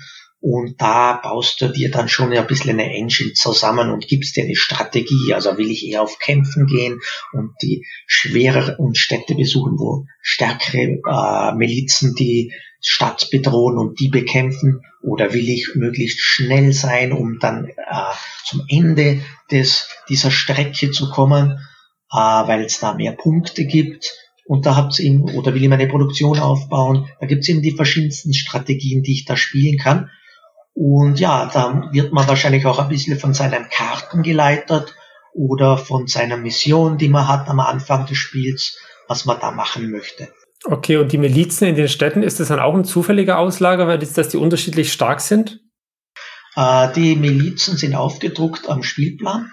und 0.47 0.79
da 0.79 1.21
baust 1.23 1.63
du 1.63 1.69
dir 1.69 1.91
dann 1.91 2.11
schon 2.11 2.31
ein 2.31 2.47
bisschen 2.47 2.79
eine 2.79 2.95
Engine 2.95 3.33
zusammen 3.33 3.89
und 3.91 4.07
gibst 4.07 4.37
dir 4.37 4.45
eine 4.45 4.57
Strategie. 4.57 5.33
Also 5.33 5.57
will 5.57 5.71
ich 5.71 5.89
eher 5.89 6.03
auf 6.03 6.19
Kämpfen 6.19 6.67
gehen 6.67 7.01
und 7.33 7.53
die 7.63 7.87
schwereren 8.07 8.95
Städte 8.95 9.37
besuchen, 9.37 9.79
wo 9.79 10.05
stärkere 10.21 11.01
äh, 11.01 11.55
Milizen 11.55 12.15
die 12.15 12.53
Stadt 12.83 13.31
bedrohen 13.31 13.79
und 13.79 13.99
die 13.99 14.11
bekämpfen? 14.11 14.83
Oder 15.01 15.33
will 15.33 15.49
ich 15.49 15.71
möglichst 15.77 16.21
schnell 16.21 16.75
sein, 16.75 17.13
um 17.13 17.39
dann 17.41 17.69
äh, 17.69 18.13
zum 18.45 18.67
Ende 18.69 19.23
des, 19.51 19.89
dieser 20.11 20.31
Strecke 20.31 20.91
zu 20.91 21.09
kommen, 21.09 21.53
äh, 22.13 22.17
weil 22.17 22.65
es 22.67 22.81
da 22.81 22.93
mehr 22.93 23.13
Punkte 23.13 23.65
gibt? 23.65 24.13
Und 24.45 24.67
da 24.67 24.77
habt 24.77 24.99
ihr 24.99 25.07
eben, 25.07 25.23
oder 25.23 25.55
will 25.55 25.63
ich 25.63 25.71
meine 25.71 25.89
Produktion 25.89 26.39
aufbauen, 26.39 27.09
da 27.19 27.27
gibt's 27.27 27.49
eben 27.49 27.63
die 27.63 27.75
verschiedensten 27.75 28.35
Strategien, 28.35 29.03
die 29.03 29.13
ich 29.13 29.25
da 29.25 29.39
spielen 29.39 29.79
kann. 29.79 30.11
Und 30.75 31.21
ja, 31.21 31.49
da 31.53 31.89
wird 31.93 32.13
man 32.13 32.27
wahrscheinlich 32.27 32.67
auch 32.67 32.79
ein 32.79 32.89
bisschen 32.89 33.19
von 33.19 33.33
seinen 33.33 33.69
Karten 33.71 34.23
geleitet 34.23 34.95
oder 35.33 35.79
von 35.79 36.07
seiner 36.07 36.37
Mission, 36.37 36.99
die 36.99 37.09
man 37.09 37.29
hat 37.29 37.49
am 37.49 37.61
Anfang 37.61 38.07
des 38.07 38.19
Spiels, 38.19 38.77
was 39.09 39.25
man 39.25 39.39
da 39.41 39.53
machen 39.53 39.91
möchte. 39.91 40.29
Okay, 40.65 40.97
und 40.97 41.13
die 41.13 41.19
Milizen 41.19 41.69
in 41.69 41.77
den 41.77 41.89
Städten, 41.89 42.23
ist 42.23 42.41
das 42.41 42.49
dann 42.49 42.59
auch 42.59 42.75
ein 42.75 42.85
zufälliger 42.85 43.39
Auslager, 43.39 43.87
weil 43.87 43.99
das, 43.99 44.15
dass 44.15 44.31
die 44.31 44.37
unterschiedlich 44.37 44.93
stark 44.93 45.21
sind? 45.21 45.61
Äh, 46.57 46.93
die 46.95 47.17
Milizen 47.17 47.77
sind 47.77 47.95
aufgedruckt 47.95 48.69
am 48.69 48.83
Spielplan. 48.83 49.51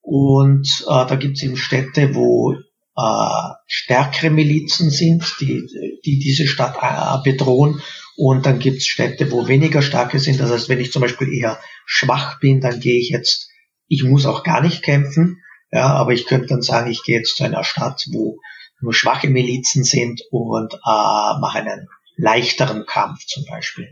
Und 0.00 0.68
äh, 0.88 1.06
da 1.06 1.14
gibt 1.14 1.36
es 1.36 1.44
eben 1.44 1.56
Städte, 1.56 2.14
wo 2.14 2.54
äh, 2.54 3.54
stärkere 3.66 4.30
Milizen 4.30 4.90
sind, 4.90 5.24
die, 5.40 5.62
die 6.04 6.18
diese 6.18 6.46
Stadt 6.46 6.76
äh, 6.82 7.22
bedrohen. 7.30 7.80
Und 8.16 8.46
dann 8.46 8.58
gibt 8.58 8.78
es 8.78 8.86
Städte, 8.86 9.30
wo 9.30 9.48
weniger 9.48 9.82
starke 9.82 10.18
sind. 10.18 10.40
Das 10.40 10.50
heißt, 10.50 10.68
wenn 10.68 10.80
ich 10.80 10.92
zum 10.92 11.02
Beispiel 11.02 11.32
eher 11.32 11.58
schwach 11.86 12.40
bin, 12.40 12.60
dann 12.60 12.80
gehe 12.80 12.98
ich 12.98 13.08
jetzt, 13.08 13.48
ich 13.88 14.04
muss 14.04 14.26
auch 14.26 14.44
gar 14.44 14.60
nicht 14.60 14.82
kämpfen, 14.82 15.42
ja, 15.70 15.86
aber 15.86 16.12
ich 16.12 16.26
könnte 16.26 16.48
dann 16.48 16.62
sagen, 16.62 16.90
ich 16.90 17.02
gehe 17.02 17.18
jetzt 17.18 17.36
zu 17.36 17.44
einer 17.44 17.64
Stadt, 17.64 18.04
wo 18.12 18.38
nur 18.80 18.92
schwache 18.92 19.28
Milizen 19.28 19.84
sind 19.84 20.22
und 20.30 20.74
äh, 20.74 20.76
mache 21.40 21.58
einen 21.58 21.88
leichteren 22.16 22.84
Kampf 22.86 23.24
zum 23.26 23.44
Beispiel. 23.46 23.88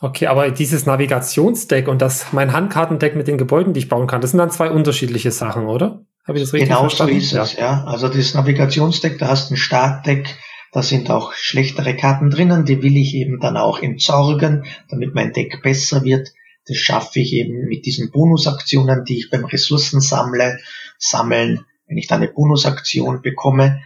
Okay, 0.00 0.26
aber 0.26 0.50
dieses 0.50 0.84
Navigationsdeck 0.84 1.86
und 1.86 2.02
das 2.02 2.32
mein 2.32 2.52
Handkartendeck 2.52 3.14
mit 3.14 3.28
den 3.28 3.38
Gebäuden, 3.38 3.72
die 3.72 3.80
ich 3.80 3.88
bauen 3.88 4.08
kann, 4.08 4.20
das 4.20 4.32
sind 4.32 4.38
dann 4.38 4.50
zwei 4.50 4.68
unterschiedliche 4.70 5.30
Sachen, 5.30 5.66
oder? 5.66 6.04
Habe 6.26 6.38
ich 6.38 6.44
das 6.44 6.52
richtig 6.52 6.68
genau 6.68 6.80
verstanden? 6.80 7.14
Genau 7.14 7.20
so 7.20 7.26
ist 7.26 7.32
ja. 7.32 7.42
es, 7.44 7.56
ja. 7.56 7.84
Also 7.84 8.08
das 8.08 8.34
Navigationsdeck, 8.34 9.18
da 9.18 9.28
hast 9.28 9.50
du 9.50 9.54
ein 9.54 9.56
Startdeck, 9.56 10.36
da 10.72 10.82
sind 10.82 11.10
auch 11.10 11.34
schlechtere 11.34 11.94
Karten 11.94 12.30
drinnen, 12.30 12.64
die 12.64 12.82
will 12.82 12.96
ich 12.96 13.14
eben 13.14 13.40
dann 13.40 13.58
auch 13.58 13.82
entsorgen, 13.82 14.64
damit 14.88 15.14
mein 15.14 15.34
Deck 15.34 15.62
besser 15.62 16.02
wird. 16.02 16.32
Das 16.66 16.78
schaffe 16.78 17.20
ich 17.20 17.34
eben 17.34 17.66
mit 17.66 17.84
diesen 17.84 18.10
Bonusaktionen, 18.10 19.04
die 19.04 19.18
ich 19.18 19.30
beim 19.30 19.44
Ressourcen 19.44 20.00
sammle, 20.00 20.58
sammeln, 20.98 21.66
wenn 21.86 21.98
ich 21.98 22.06
dann 22.06 22.22
eine 22.22 22.32
Bonusaktion 22.32 23.20
bekomme. 23.20 23.82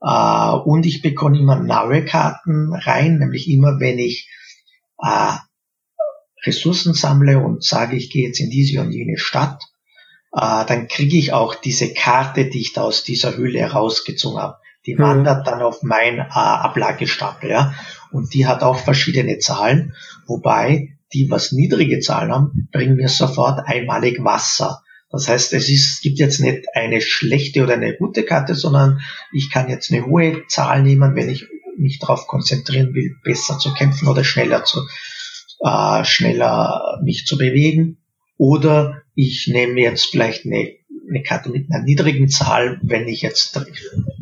Äh, 0.00 0.52
und 0.64 0.86
ich 0.86 1.02
bekomme 1.02 1.36
immer 1.36 1.56
neue 1.56 2.04
Karten 2.04 2.74
rein, 2.74 3.18
nämlich 3.18 3.48
immer 3.48 3.80
wenn 3.80 3.98
ich 3.98 4.30
äh, 5.02 5.32
Ressourcen 6.46 6.94
sammle 6.94 7.40
und 7.40 7.64
sage, 7.64 7.96
ich 7.96 8.08
gehe 8.08 8.28
jetzt 8.28 8.38
in 8.38 8.50
diese 8.50 8.80
und 8.80 8.92
jene 8.92 9.18
Stadt, 9.18 9.60
äh, 10.32 10.64
dann 10.64 10.86
kriege 10.86 11.16
ich 11.16 11.32
auch 11.32 11.56
diese 11.56 11.92
Karte, 11.92 12.48
die 12.48 12.60
ich 12.60 12.72
da 12.72 12.82
aus 12.82 13.02
dieser 13.02 13.36
Hülle 13.36 13.58
herausgezogen 13.58 14.40
habe. 14.40 14.59
Die 14.86 14.94
mhm. 14.94 15.02
wandert 15.02 15.46
dann 15.46 15.62
auf 15.62 15.82
mein 15.82 16.18
äh, 16.18 16.24
Ablagestapel, 16.32 17.50
ja. 17.50 17.74
Und 18.10 18.34
die 18.34 18.46
hat 18.46 18.62
auch 18.62 18.78
verschiedene 18.78 19.38
Zahlen, 19.38 19.94
wobei 20.26 20.96
die, 21.12 21.30
was 21.30 21.52
niedrige 21.52 22.00
Zahlen 22.00 22.32
haben, 22.32 22.68
bringen 22.72 22.96
mir 22.96 23.08
sofort 23.08 23.66
einmalig 23.66 24.22
Wasser. 24.22 24.82
Das 25.10 25.28
heißt, 25.28 25.52
es, 25.54 25.68
ist, 25.68 25.94
es 25.94 26.00
gibt 26.02 26.18
jetzt 26.18 26.40
nicht 26.40 26.66
eine 26.74 27.00
schlechte 27.00 27.62
oder 27.62 27.74
eine 27.74 27.96
gute 27.96 28.24
Karte, 28.24 28.54
sondern 28.54 29.00
ich 29.32 29.50
kann 29.50 29.68
jetzt 29.68 29.92
eine 29.92 30.06
hohe 30.06 30.46
Zahl 30.46 30.82
nehmen, 30.82 31.16
wenn 31.16 31.28
ich 31.28 31.46
mich 31.76 31.98
darauf 31.98 32.26
konzentrieren 32.26 32.94
will, 32.94 33.16
besser 33.24 33.58
zu 33.58 33.74
kämpfen 33.74 34.06
oder 34.06 34.22
schneller 34.22 34.64
zu 34.64 34.80
äh, 35.60 36.04
schneller 36.04 37.00
mich 37.02 37.26
zu 37.26 37.38
bewegen. 37.38 37.98
Oder 38.36 39.02
ich 39.14 39.48
nehme 39.48 39.80
jetzt 39.80 40.06
vielleicht 40.06 40.46
eine, 40.46 40.72
eine 41.10 41.22
Karte 41.22 41.50
mit 41.50 41.70
einer 41.70 41.82
niedrigen 41.82 42.28
Zahl, 42.28 42.80
wenn 42.82 43.08
ich 43.08 43.22
jetzt 43.22 43.60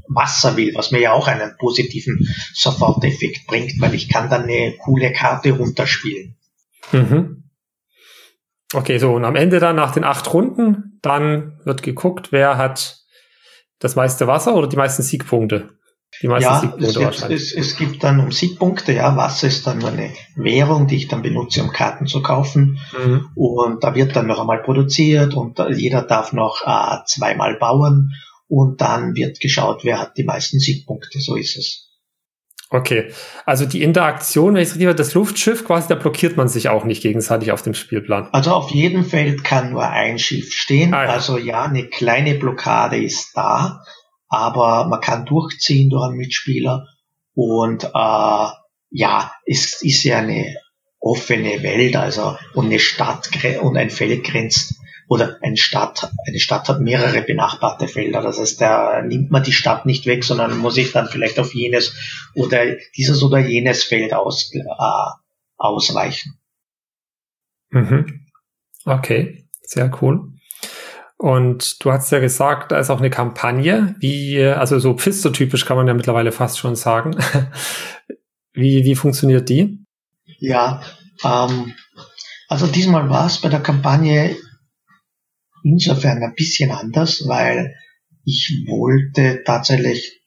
Wasser 0.09 0.57
will, 0.57 0.75
was 0.75 0.91
mir 0.91 1.01
ja 1.01 1.13
auch 1.13 1.29
einen 1.29 1.57
positiven 1.59 2.27
Soforteffekt 2.55 3.47
bringt, 3.47 3.81
weil 3.81 3.95
ich 3.95 4.09
kann 4.09 4.29
dann 4.31 4.45
eine 4.45 4.75
coole 4.79 5.13
Karte 5.13 5.53
runterspielen. 5.53 6.37
Mhm. 6.93 7.45
Okay, 8.73 8.99
so 8.99 9.15
und 9.15 9.25
am 9.25 9.37
Ende 9.37 9.61
dann 9.61 9.77
nach 9.77 9.93
den 9.93 10.05
acht 10.05 10.33
Runden, 10.33 10.99
dann 11.03 11.61
wird 11.65 11.83
geguckt, 11.83 12.33
wer 12.33 12.59
hat 12.59 12.99
das 13.79 13.97
meiste 13.97 14.27
Wasser 14.27 14.55
oder 14.57 14.67
die 14.67 14.77
meisten 14.77 15.03
Siegpunkte. 15.03 15.78
Die 16.23 16.29
meisten 16.29 16.51
ja, 16.51 16.61
Siegpunkte 16.61 17.05
es, 17.05 17.53
es, 17.53 17.55
es, 17.55 17.77
gibt 17.77 18.03
dann 18.03 18.19
um 18.21 18.33
Siegpunkte, 18.33 18.93
ja, 18.93 19.17
Wasser 19.17 19.47
ist 19.47 19.67
dann 19.67 19.79
nur 19.79 19.91
eine 19.91 20.11
Währung, 20.35 20.87
die 20.87 20.97
ich 20.97 21.09
dann 21.09 21.23
benutze, 21.23 21.63
um 21.63 21.71
Karten 21.71 22.07
zu 22.07 22.23
kaufen. 22.23 22.79
Mhm. 22.97 23.29
Und 23.35 23.85
da 23.85 23.95
wird 23.95 24.17
dann 24.17 24.27
noch 24.27 24.41
einmal 24.41 24.63
produziert 24.63 25.35
und 25.35 25.59
jeder 25.77 26.03
darf 26.03 26.33
noch 26.33 26.63
äh, 26.67 26.99
zweimal 27.07 27.57
bauen 27.57 28.13
und 28.49 28.81
dann 28.81 29.15
wird 29.15 29.41
geschaut, 29.41 29.85
wer 29.85 30.01
hat 30.01 30.17
die 30.17 30.25
meisten 30.25 30.59
Siegpunkte, 30.59 31.21
so 31.21 31.37
ist 31.37 31.57
es. 31.57 31.85
Okay, 32.71 33.13
also 33.47 33.65
die 33.65 33.83
Interaktion, 33.83 34.55
wenn 34.55 34.63
ich 34.63 34.69
es 34.69 34.75
richtig 34.75 34.95
das 34.97 35.15
Luftschiff 35.15 35.65
quasi, 35.65 35.89
da 35.89 35.95
blockiert 35.95 36.37
man 36.37 36.49
sich 36.49 36.69
auch 36.69 36.85
nicht 36.85 37.03
gegenseitig 37.03 37.51
auf 37.51 37.63
dem 37.63 37.73
Spielplan. 37.73 38.29
Also 38.33 38.53
auf 38.53 38.71
jedem 38.71 39.05
Feld 39.07 39.43
kann 39.43 39.71
nur 39.71 39.89
ein 39.89 40.19
Schiff 40.19 40.53
stehen. 40.53 40.93
Ah, 40.93 41.05
ja. 41.05 41.11
Also 41.11 41.39
ja, 41.39 41.63
eine 41.63 41.87
kleine 41.87 42.35
Blockade 42.35 43.03
ist 43.03 43.31
da, 43.35 43.83
aber 44.29 44.87
man 44.87 45.01
kann 45.01 45.27
durchziehen 45.27 45.91
durch 45.91 46.07
einen 46.07 46.17
Mitspieler 46.17 46.87
und 47.35 47.85
äh, 47.85 48.49
ja, 48.91 49.33
es 49.47 49.83
ist 49.83 50.03
ja 50.05 50.19
eine 50.19 50.57
offene 51.01 51.63
Welt, 51.63 51.97
also 51.97 52.37
und 52.55 52.67
eine 52.67 52.79
Stadt 52.79 53.31
und 53.63 53.77
ein 53.77 53.91
Feld 53.91 54.25
grenzt 54.25 54.75
oder 55.09 55.39
eine 55.43 55.57
Stadt, 55.57 56.11
eine 56.27 56.39
Stadt 56.39 56.69
hat 56.69 56.81
mehrere 56.81 57.23
benachbarte 57.23 57.89
Felder. 57.89 58.21
Das 58.21 58.39
heißt, 58.39 58.61
da 58.61 59.03
nimmt 59.03 59.31
man 59.31 59.43
die 59.43 59.53
Stadt 59.53 59.87
nicht 59.87 60.07
weg, 60.07 60.23
sondern 60.23 60.59
muss 60.59 60.75
sich 60.75 60.93
dann 60.93 61.09
vielleicht 61.09 61.39
auf 61.39 61.55
jenes 61.55 61.95
oder 62.35 62.77
dieses 62.97 63.23
oder 63.23 63.39
jenes 63.39 63.85
Feld 63.85 64.13
aus, 64.13 64.53
äh, 64.53 64.63
ausweichen. 65.57 66.39
Mhm. 67.71 68.27
Okay, 68.85 69.47
sehr 69.63 69.91
cool. 70.03 70.28
Und 71.19 71.85
du 71.85 71.91
hast 71.91 72.13
ja 72.13 72.21
gesagt, 72.21 72.71
da 72.71 72.79
ist 72.79 72.91
auch 72.91 73.01
eine 73.01 73.11
Kampagne, 73.11 73.97
wie, 73.99 74.41
also 74.41 74.79
so 74.79 74.95
Pfister-typisch 74.95 75.65
kann 75.65 75.77
man 75.77 75.89
ja 75.89 75.95
mittlerweile 75.95 76.31
fast 76.31 76.59
schon 76.59 76.77
sagen. 76.77 77.17
wie, 78.53 78.85
wie 78.85 78.95
funktioniert 78.95 79.49
die? 79.49 79.85
Ja, 80.39 80.81
ähm, 81.25 81.75
also 82.49 82.69
diesmal 82.69 83.11
war 83.11 83.27
es 83.27 83.39
bei 83.41 83.49
der 83.49 83.61
Kampagne 83.61 84.37
insofern 85.65 86.23
ein 86.23 86.35
bisschen 86.37 86.71
anders, 86.71 87.27
weil 87.27 87.75
ich 88.25 88.65
wollte 88.69 89.43
tatsächlich 89.45 90.23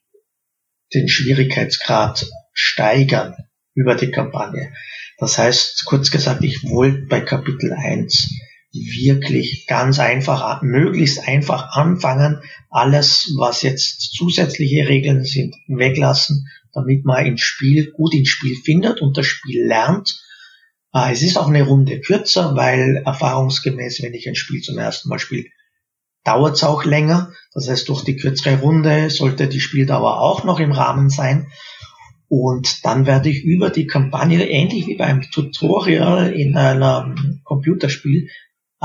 den 0.92 1.08
Schwierigkeitsgrad 1.08 2.26
steigern 2.52 3.34
über 3.74 3.94
die 3.94 4.10
Kampagne. 4.10 4.74
Das 5.16 5.38
heißt, 5.38 5.86
kurz 5.86 6.10
gesagt, 6.10 6.44
ich 6.44 6.64
wollte 6.64 7.06
bei 7.06 7.22
Kapitel 7.22 7.72
1 7.72 8.28
wirklich 8.72 9.66
ganz 9.66 9.98
einfach, 9.98 10.62
möglichst 10.62 11.26
einfach 11.28 11.72
anfangen, 11.72 12.40
alles, 12.70 13.34
was 13.38 13.62
jetzt 13.62 14.12
zusätzliche 14.14 14.88
Regeln 14.88 15.24
sind, 15.24 15.54
weglassen, 15.68 16.48
damit 16.72 17.04
man 17.04 17.26
ins 17.26 17.42
Spiel, 17.42 17.92
gut 17.92 18.14
ins 18.14 18.30
Spiel 18.30 18.56
findet 18.64 19.02
und 19.02 19.16
das 19.16 19.26
Spiel 19.26 19.66
lernt 19.66 20.22
es 20.92 21.22
ist 21.22 21.38
auch 21.38 21.48
eine 21.48 21.62
Runde 21.62 22.00
kürzer, 22.00 22.54
weil 22.54 23.02
erfahrungsgemäß, 23.04 24.02
wenn 24.02 24.12
ich 24.12 24.28
ein 24.28 24.34
Spiel 24.34 24.60
zum 24.60 24.76
ersten 24.76 25.08
Mal 25.08 25.18
spiele, 25.18 25.48
dauert 26.22 26.56
es 26.56 26.64
auch 26.64 26.84
länger. 26.84 27.32
Das 27.54 27.68
heißt, 27.68 27.88
durch 27.88 28.04
die 28.04 28.16
kürzere 28.16 28.60
Runde 28.60 29.08
sollte 29.08 29.48
die 29.48 29.60
Spieldauer 29.60 30.20
auch 30.20 30.44
noch 30.44 30.60
im 30.60 30.72
Rahmen 30.72 31.08
sein. 31.08 31.50
Und 32.28 32.84
dann 32.84 33.06
werde 33.06 33.30
ich 33.30 33.42
über 33.42 33.70
die 33.70 33.86
Kampagne, 33.86 34.46
ähnlich 34.48 34.86
wie 34.86 34.96
beim 34.96 35.22
Tutorial 35.22 36.32
in 36.32 36.56
einem 36.56 37.40
Computerspiel, 37.44 38.28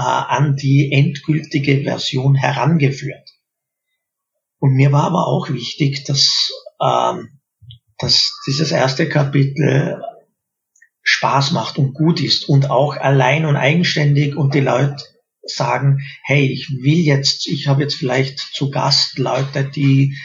an 0.03 0.55
die 0.55 0.91
endgültige 0.91 1.83
Version 1.83 2.35
herangeführt. 2.35 3.29
Und 4.59 4.73
mir 4.73 4.91
war 4.91 5.05
aber 5.05 5.27
auch 5.27 5.49
wichtig, 5.49 6.03
dass, 6.05 6.51
ähm, 6.81 7.39
dass 7.97 8.39
dieses 8.45 8.71
erste 8.71 9.09
Kapitel 9.09 10.01
Spaß 11.01 11.51
macht 11.51 11.77
und 11.77 11.93
gut 11.93 12.21
ist 12.21 12.49
und 12.49 12.69
auch 12.69 12.95
allein 12.97 13.45
und 13.45 13.55
eigenständig 13.55 14.35
und 14.35 14.53
die 14.53 14.59
Leute 14.59 15.03
sagen, 15.43 15.99
hey, 16.23 16.45
ich 16.45 16.69
will 16.69 16.99
jetzt, 16.99 17.47
ich 17.47 17.67
habe 17.67 17.81
jetzt 17.81 17.95
vielleicht 17.95 18.39
zu 18.39 18.69
Gast 18.69 19.17
Leute, 19.17 19.63
die 19.63 20.17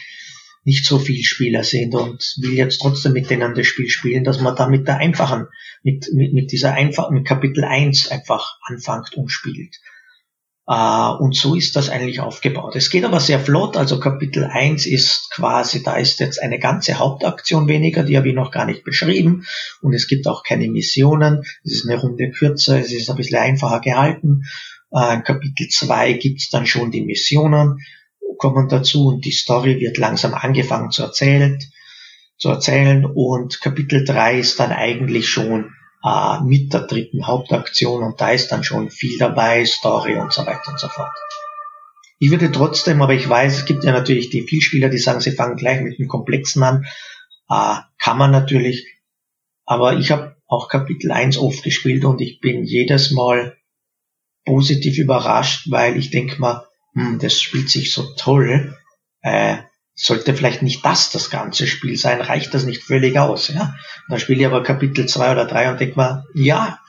nicht 0.64 0.86
so 0.86 0.98
viel 0.98 1.22
Spieler 1.24 1.64
sind 1.64 1.94
und 1.94 2.22
will 2.40 2.54
jetzt 2.54 2.80
trotzdem 2.80 3.12
mit 3.12 3.30
denen 3.30 3.54
das 3.54 3.66
Spiel 3.66 3.88
spielen, 3.88 4.24
dass 4.24 4.40
man 4.40 4.54
da 4.54 4.68
mit 4.68 4.86
der 4.86 4.98
einfachen, 4.98 5.46
mit, 5.82 6.08
mit, 6.12 6.32
mit 6.32 6.52
dieser 6.52 6.72
einfachen, 6.72 7.14
mit 7.14 7.26
Kapitel 7.26 7.64
1 7.64 8.10
einfach 8.10 8.58
anfängt 8.62 9.14
und 9.14 9.28
spielt. 9.28 9.76
Äh, 10.68 11.08
und 11.18 11.34
so 11.34 11.56
ist 11.56 11.74
das 11.74 11.88
eigentlich 11.88 12.20
aufgebaut. 12.20 12.76
Es 12.76 12.90
geht 12.90 13.04
aber 13.04 13.18
sehr 13.18 13.40
flott, 13.40 13.76
also 13.76 13.98
Kapitel 13.98 14.44
1 14.44 14.86
ist 14.86 15.30
quasi, 15.32 15.82
da 15.82 15.96
ist 15.96 16.20
jetzt 16.20 16.40
eine 16.40 16.60
ganze 16.60 16.98
Hauptaktion 16.98 17.66
weniger, 17.66 18.04
die 18.04 18.16
habe 18.16 18.28
ich 18.28 18.34
noch 18.34 18.52
gar 18.52 18.64
nicht 18.64 18.84
beschrieben. 18.84 19.44
Und 19.80 19.94
es 19.94 20.06
gibt 20.06 20.28
auch 20.28 20.44
keine 20.44 20.68
Missionen, 20.68 21.42
es 21.64 21.72
ist 21.72 21.88
eine 21.88 22.00
Runde 22.00 22.30
kürzer, 22.30 22.78
es 22.78 22.92
ist 22.92 23.10
ein 23.10 23.16
bisschen 23.16 23.38
einfacher 23.38 23.80
gehalten. 23.80 24.42
Äh, 24.92 25.14
in 25.14 25.24
Kapitel 25.24 25.68
2 25.68 26.12
gibt's 26.14 26.50
dann 26.50 26.66
schon 26.66 26.92
die 26.92 27.02
Missionen, 27.02 27.78
kommen 28.36 28.68
dazu 28.68 29.08
und 29.08 29.24
die 29.24 29.32
Story 29.32 29.80
wird 29.80 29.98
langsam 29.98 30.34
angefangen 30.34 30.90
zu 30.90 31.02
erzählen, 31.02 31.58
zu 32.36 32.48
erzählen. 32.48 33.04
Und 33.04 33.60
Kapitel 33.60 34.04
3 34.04 34.38
ist 34.38 34.58
dann 34.60 34.72
eigentlich 34.72 35.28
schon 35.28 35.72
äh, 36.04 36.40
mit 36.42 36.72
der 36.72 36.82
dritten 36.82 37.26
Hauptaktion 37.26 38.02
und 38.02 38.20
da 38.20 38.30
ist 38.30 38.50
dann 38.52 38.64
schon 38.64 38.90
viel 38.90 39.18
dabei, 39.18 39.64
Story 39.64 40.16
und 40.16 40.32
so 40.32 40.44
weiter 40.44 40.68
und 40.68 40.78
so 40.78 40.88
fort. 40.88 41.12
Ich 42.18 42.30
würde 42.30 42.52
trotzdem, 42.52 43.02
aber 43.02 43.14
ich 43.14 43.28
weiß, 43.28 43.58
es 43.58 43.64
gibt 43.64 43.84
ja 43.84 43.92
natürlich 43.92 44.30
die 44.30 44.42
Vielspieler, 44.42 44.88
die 44.88 44.98
sagen, 44.98 45.20
sie 45.20 45.32
fangen 45.32 45.56
gleich 45.56 45.80
mit 45.80 45.98
dem 45.98 46.08
Komplexen 46.08 46.62
an. 46.62 46.84
Äh, 47.50 47.76
kann 47.98 48.18
man 48.18 48.30
natürlich, 48.30 48.86
aber 49.64 49.94
ich 49.94 50.10
habe 50.10 50.36
auch 50.46 50.68
Kapitel 50.68 51.10
1 51.10 51.38
oft 51.38 51.62
gespielt 51.62 52.04
und 52.04 52.20
ich 52.20 52.40
bin 52.40 52.64
jedes 52.64 53.10
Mal 53.10 53.56
positiv 54.44 54.98
überrascht, 54.98 55.70
weil 55.70 55.96
ich 55.96 56.10
denke 56.10 56.40
mal, 56.40 56.66
hm, 56.94 57.18
das 57.18 57.40
spielt 57.40 57.70
sich 57.70 57.92
so 57.92 58.14
toll. 58.16 58.76
Äh, 59.22 59.58
sollte 59.94 60.34
vielleicht 60.34 60.62
nicht 60.62 60.84
das 60.84 61.10
das 61.10 61.30
ganze 61.30 61.66
Spiel 61.66 61.96
sein, 61.96 62.20
reicht 62.20 62.54
das 62.54 62.64
nicht 62.64 62.82
völlig 62.82 63.18
aus. 63.18 63.48
Ja? 63.48 63.62
Und 63.62 64.10
dann 64.10 64.18
spiele 64.18 64.40
ich 64.40 64.46
aber 64.46 64.62
Kapitel 64.62 65.06
2 65.06 65.32
oder 65.32 65.46
3 65.46 65.70
und 65.70 65.80
denke 65.80 65.96
mal, 65.96 66.24
ja, 66.34 66.80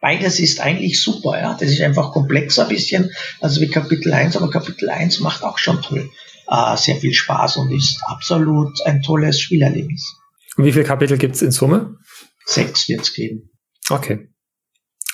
beides 0.00 0.40
ist 0.40 0.60
eigentlich 0.60 1.00
super. 1.00 1.40
Ja? 1.40 1.56
Das 1.58 1.70
ist 1.70 1.80
einfach 1.80 2.12
komplexer 2.12 2.64
ein 2.64 2.68
bisschen, 2.68 3.10
also 3.40 3.60
wie 3.60 3.68
Kapitel 3.68 4.12
1, 4.12 4.36
aber 4.36 4.50
Kapitel 4.50 4.90
1 4.90 5.20
macht 5.20 5.42
auch 5.42 5.58
schon 5.58 5.80
toll. 5.80 6.10
Äh, 6.48 6.76
sehr 6.76 6.96
viel 6.96 7.14
Spaß 7.14 7.58
und 7.58 7.72
ist 7.72 8.00
absolut 8.06 8.80
ein 8.84 9.02
tolles 9.02 9.40
Spielerlebnis. 9.40 10.14
Und 10.56 10.64
wie 10.64 10.72
viele 10.72 10.84
Kapitel 10.84 11.18
gibt 11.18 11.36
es 11.36 11.42
in 11.42 11.50
Summe? 11.50 11.96
Sechs 12.44 12.88
wird 12.88 13.02
es 13.02 13.12
geben. 13.12 13.50
Okay. 13.90 14.28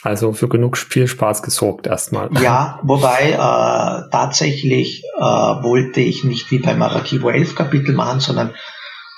Also 0.04 0.34
für 0.34 0.48
genug 0.48 0.76
Spielspaß 0.76 1.42
gesorgt 1.42 1.86
erstmal. 1.86 2.28
Ja, 2.42 2.78
wobei 2.82 3.30
äh, 3.30 4.10
tatsächlich 4.10 5.02
äh, 5.16 5.20
wollte 5.22 6.02
ich 6.02 6.24
nicht 6.24 6.50
wie 6.50 6.58
bei 6.58 6.74
Marakibo 6.74 7.30
elf 7.30 7.54
Kapitel 7.54 7.94
machen, 7.94 8.20
sondern 8.20 8.54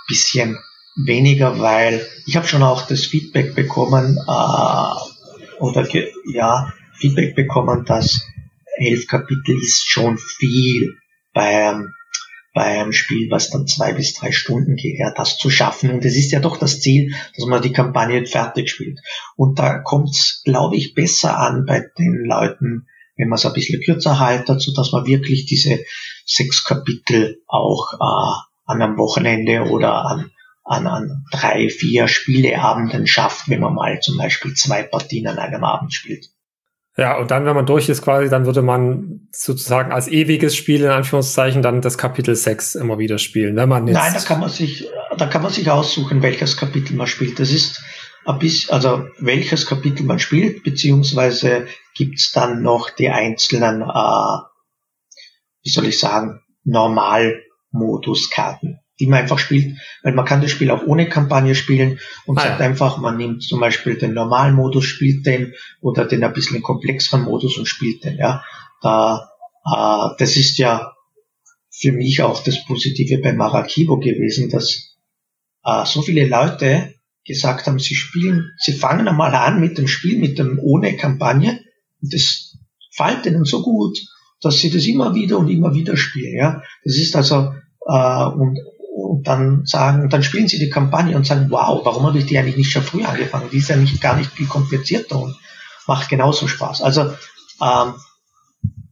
bisschen 0.06 0.56
weniger, 1.04 1.58
weil 1.58 2.06
ich 2.24 2.36
habe 2.36 2.46
schon 2.46 2.62
auch 2.62 2.86
das 2.86 3.04
Feedback 3.04 3.56
bekommen 3.56 4.16
äh, 4.28 5.60
oder 5.60 5.88
ja 6.32 6.72
Feedback 6.94 7.34
bekommen, 7.34 7.84
dass 7.84 8.24
elf 8.78 9.08
Kapitel 9.08 9.60
ist 9.60 9.88
schon 9.88 10.16
viel 10.18 10.94
beim 11.34 11.95
bei 12.56 12.80
einem 12.80 12.92
Spiel, 12.92 13.30
was 13.30 13.50
dann 13.50 13.66
zwei 13.66 13.92
bis 13.92 14.14
drei 14.14 14.32
Stunden 14.32 14.76
geht, 14.76 14.98
ja, 14.98 15.12
das 15.14 15.36
zu 15.36 15.50
schaffen. 15.50 15.90
Und 15.90 16.04
es 16.06 16.16
ist 16.16 16.32
ja 16.32 16.40
doch 16.40 16.56
das 16.56 16.80
Ziel, 16.80 17.14
dass 17.36 17.44
man 17.44 17.60
die 17.60 17.72
Kampagne 17.72 18.24
fertig 18.24 18.70
spielt. 18.70 18.98
Und 19.36 19.58
da 19.58 19.80
kommt 19.80 20.08
es, 20.08 20.40
glaube 20.42 20.74
ich, 20.74 20.94
besser 20.94 21.38
an 21.38 21.66
bei 21.66 21.82
den 21.98 22.24
Leuten, 22.24 22.86
wenn 23.18 23.28
man 23.28 23.36
es 23.36 23.44
ein 23.44 23.52
bisschen 23.52 23.82
kürzer 23.82 24.26
hält, 24.26 24.48
dazu, 24.48 24.72
dass 24.72 24.90
man 24.90 25.04
wirklich 25.04 25.44
diese 25.44 25.84
sechs 26.24 26.64
Kapitel 26.64 27.42
auch 27.46 27.92
äh, 27.92 28.40
an 28.64 28.80
einem 28.80 28.96
Wochenende 28.96 29.64
oder 29.68 30.06
an, 30.06 30.30
an, 30.64 30.86
an 30.86 31.24
drei, 31.30 31.68
vier 31.68 32.08
Spieleabenden 32.08 33.06
schafft, 33.06 33.50
wenn 33.50 33.60
man 33.60 33.74
mal 33.74 34.00
zum 34.00 34.16
Beispiel 34.16 34.54
zwei 34.54 34.82
Partien 34.82 35.26
an 35.26 35.38
einem 35.38 35.62
Abend 35.62 35.92
spielt. 35.92 36.30
Ja, 36.98 37.18
und 37.18 37.30
dann, 37.30 37.44
wenn 37.44 37.54
man 37.54 37.66
durch 37.66 37.90
ist 37.90 38.00
quasi, 38.00 38.30
dann 38.30 38.46
würde 38.46 38.62
man 38.62 39.28
sozusagen 39.30 39.92
als 39.92 40.08
ewiges 40.08 40.56
Spiel 40.56 40.82
in 40.82 40.88
Anführungszeichen 40.88 41.60
dann 41.60 41.82
das 41.82 41.98
Kapitel 41.98 42.34
6 42.34 42.74
immer 42.74 42.98
wieder 42.98 43.18
spielen, 43.18 43.54
wenn 43.56 43.68
man 43.68 43.86
jetzt 43.86 43.96
Nein, 43.96 44.14
da 44.14 44.20
kann 44.20 44.40
man 44.40 44.48
sich, 44.48 44.88
da 45.18 45.26
kann 45.26 45.42
man 45.42 45.52
sich 45.52 45.70
aussuchen, 45.70 46.22
welches 46.22 46.56
Kapitel 46.56 46.96
man 46.96 47.06
spielt. 47.06 47.38
Das 47.38 47.50
ist 47.50 47.82
ein 48.24 48.38
bisschen, 48.38 48.72
also 48.72 49.04
welches 49.18 49.66
Kapitel 49.66 50.06
man 50.06 50.18
spielt, 50.18 50.62
beziehungsweise 50.62 51.66
gibt's 51.94 52.32
dann 52.32 52.62
noch 52.62 52.88
die 52.88 53.10
einzelnen, 53.10 53.82
äh, 53.82 54.38
wie 55.64 55.70
soll 55.70 55.84
ich 55.86 55.98
sagen, 55.98 56.40
Normalmoduskarten 56.64 58.80
die 58.98 59.06
man 59.06 59.20
einfach 59.20 59.38
spielt, 59.38 59.76
weil 60.02 60.14
man 60.14 60.24
kann 60.24 60.40
das 60.40 60.50
Spiel 60.50 60.70
auch 60.70 60.86
ohne 60.86 61.08
Kampagne 61.08 61.54
spielen 61.54 61.98
und 62.24 62.38
ah, 62.38 62.42
sagt 62.42 62.60
ja. 62.60 62.66
einfach, 62.66 62.98
man 62.98 63.16
nimmt 63.16 63.42
zum 63.42 63.60
Beispiel 63.60 63.96
den 63.96 64.14
normalen 64.14 64.54
Modus, 64.54 64.84
spielt 64.84 65.26
den 65.26 65.54
oder 65.80 66.04
den 66.06 66.24
ein 66.24 66.32
bisschen 66.32 66.62
komplexeren 66.62 67.24
Modus 67.24 67.58
und 67.58 67.66
spielt 67.66 68.04
den, 68.04 68.16
ja. 68.16 68.42
Da, 68.82 69.30
äh, 69.64 70.16
das 70.18 70.36
ist 70.36 70.58
ja 70.58 70.94
für 71.70 71.92
mich 71.92 72.22
auch 72.22 72.42
das 72.42 72.64
Positive 72.64 73.18
bei 73.18 73.32
Marakibo 73.32 73.98
gewesen, 73.98 74.48
dass 74.48 74.96
äh, 75.64 75.84
so 75.84 76.00
viele 76.02 76.26
Leute 76.26 76.94
gesagt 77.26 77.66
haben, 77.66 77.78
sie 77.78 77.94
spielen, 77.94 78.52
sie 78.58 78.72
fangen 78.72 79.08
einmal 79.08 79.34
an 79.34 79.60
mit 79.60 79.76
dem 79.76 79.88
Spiel, 79.88 80.18
mit 80.18 80.38
dem 80.38 80.58
ohne 80.58 80.96
Kampagne 80.96 81.60
und 82.00 82.14
das 82.14 82.56
fällt 82.92 83.26
ihnen 83.26 83.44
so 83.44 83.62
gut, 83.62 83.98
dass 84.40 84.58
sie 84.58 84.70
das 84.70 84.86
immer 84.86 85.14
wieder 85.14 85.38
und 85.38 85.48
immer 85.48 85.74
wieder 85.74 85.96
spielen, 85.98 86.36
ja. 86.36 86.62
Das 86.84 86.96
ist 86.96 87.14
also 87.14 87.52
äh, 87.86 88.24
und 88.26 88.58
und 89.06 89.26
dann 89.26 89.64
sagen, 89.64 90.08
dann 90.08 90.22
spielen 90.22 90.48
sie 90.48 90.58
die 90.58 90.70
Kampagne 90.70 91.16
und 91.16 91.26
sagen, 91.26 91.46
wow, 91.50 91.80
warum 91.84 92.04
habe 92.04 92.18
ich 92.18 92.26
die 92.26 92.38
eigentlich 92.38 92.56
nicht 92.56 92.72
schon 92.72 92.82
früh 92.82 93.04
angefangen? 93.04 93.50
Die 93.50 93.58
ist 93.58 93.68
ja 93.68 93.76
nicht 93.76 94.00
gar 94.00 94.16
nicht 94.16 94.30
viel 94.32 94.46
komplizierter 94.46 95.20
und 95.20 95.36
macht 95.86 96.08
genauso 96.08 96.48
Spaß. 96.48 96.82
Also 96.82 97.12
ähm, 97.62 97.94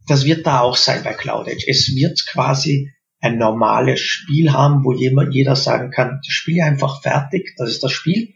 das 0.07 0.25
wird 0.25 0.45
da 0.45 0.61
auch 0.61 0.77
sein 0.77 1.03
bei 1.03 1.13
Cloud 1.13 1.47
Edge. 1.47 1.65
Es 1.67 1.93
wird 1.95 2.25
quasi 2.27 2.91
ein 3.19 3.37
normales 3.37 3.99
Spiel 3.99 4.51
haben, 4.51 4.83
wo 4.83 4.93
jeder 4.93 5.55
sagen 5.55 5.91
kann, 5.91 6.19
das 6.23 6.33
Spiel 6.33 6.61
einfach 6.61 7.01
fertig, 7.01 7.53
das 7.57 7.69
ist 7.69 7.83
das 7.83 7.91
Spiel. 7.91 8.33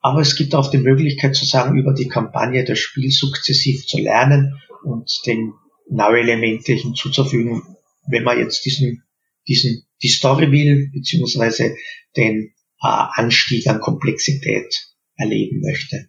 Aber 0.00 0.20
es 0.20 0.36
gibt 0.36 0.54
auch 0.54 0.70
die 0.70 0.78
Möglichkeit 0.78 1.34
zu 1.36 1.44
sagen, 1.44 1.78
über 1.78 1.92
die 1.94 2.08
Kampagne 2.08 2.64
das 2.64 2.78
Spiel 2.78 3.10
sukzessiv 3.10 3.86
zu 3.86 3.98
lernen 3.98 4.60
und 4.84 5.10
den 5.26 5.52
neue 5.88 6.20
Elemente 6.20 6.72
hinzuzufügen, 6.72 7.62
wenn 8.08 8.24
man 8.24 8.38
jetzt 8.38 8.64
diesen, 8.64 9.04
diesen, 9.46 9.84
die 10.02 10.08
Story 10.08 10.50
will, 10.50 10.90
beziehungsweise 10.92 11.76
den 12.16 12.54
äh, 12.82 13.06
Anstieg 13.14 13.66
an 13.68 13.80
Komplexität 13.80 14.74
erleben 15.16 15.60
möchte. 15.60 16.08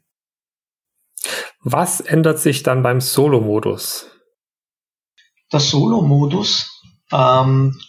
Was 1.61 2.01
ändert 2.01 2.39
sich 2.39 2.63
dann 2.63 2.83
beim 2.83 2.99
Solo-Modus? 2.99 4.09
Der 5.51 5.59
Solo-Modus 5.59 6.81
ähm, 7.11 7.79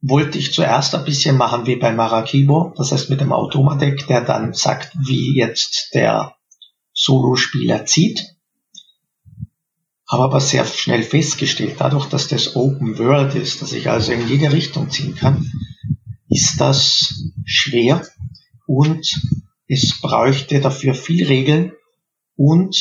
wollte 0.00 0.38
ich 0.38 0.52
zuerst 0.52 0.94
ein 0.94 1.04
bisschen 1.04 1.36
machen 1.36 1.66
wie 1.66 1.76
bei 1.76 1.92
Maracaibo, 1.92 2.72
das 2.76 2.92
heißt 2.92 3.10
mit 3.10 3.20
dem 3.20 3.32
Automadeck, 3.32 4.06
der 4.06 4.22
dann 4.24 4.52
sagt, 4.52 4.96
wie 5.06 5.36
jetzt 5.36 5.90
der 5.94 6.34
Solospieler 6.92 7.84
zieht. 7.84 8.31
Habe 10.12 10.24
aber 10.24 10.40
sehr 10.40 10.66
schnell 10.66 11.02
festgestellt, 11.02 11.76
dadurch, 11.78 12.04
dass 12.04 12.28
das 12.28 12.54
Open 12.54 12.98
World 12.98 13.34
ist, 13.34 13.62
dass 13.62 13.72
ich 13.72 13.88
also 13.88 14.12
in 14.12 14.28
jede 14.28 14.52
Richtung 14.52 14.90
ziehen 14.90 15.14
kann, 15.14 15.50
ist 16.28 16.60
das 16.60 17.14
schwer 17.46 18.06
und 18.66 19.08
es 19.68 20.02
bräuchte 20.02 20.60
dafür 20.60 20.94
viel 20.94 21.26
Regeln 21.26 21.72
und, 22.36 22.76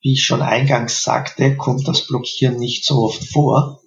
wie 0.00 0.12
ich 0.12 0.22
schon 0.22 0.42
eingangs 0.42 1.02
sagte, 1.02 1.56
kommt 1.56 1.88
das 1.88 2.06
Blockieren 2.06 2.56
nicht 2.56 2.84
so 2.84 3.02
oft 3.02 3.24
vor. 3.24 3.80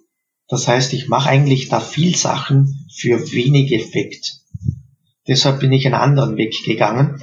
Das 0.48 0.68
heißt, 0.68 0.92
ich 0.92 1.08
mache 1.08 1.30
eigentlich 1.30 1.70
da 1.70 1.80
viel 1.80 2.14
Sachen 2.14 2.86
für 2.94 3.32
wenig 3.32 3.72
Effekt. 3.72 4.39
Deshalb 5.30 5.60
bin 5.60 5.72
ich 5.72 5.86
einen 5.86 5.94
anderen 5.94 6.36
Weg 6.36 6.64
gegangen, 6.64 7.22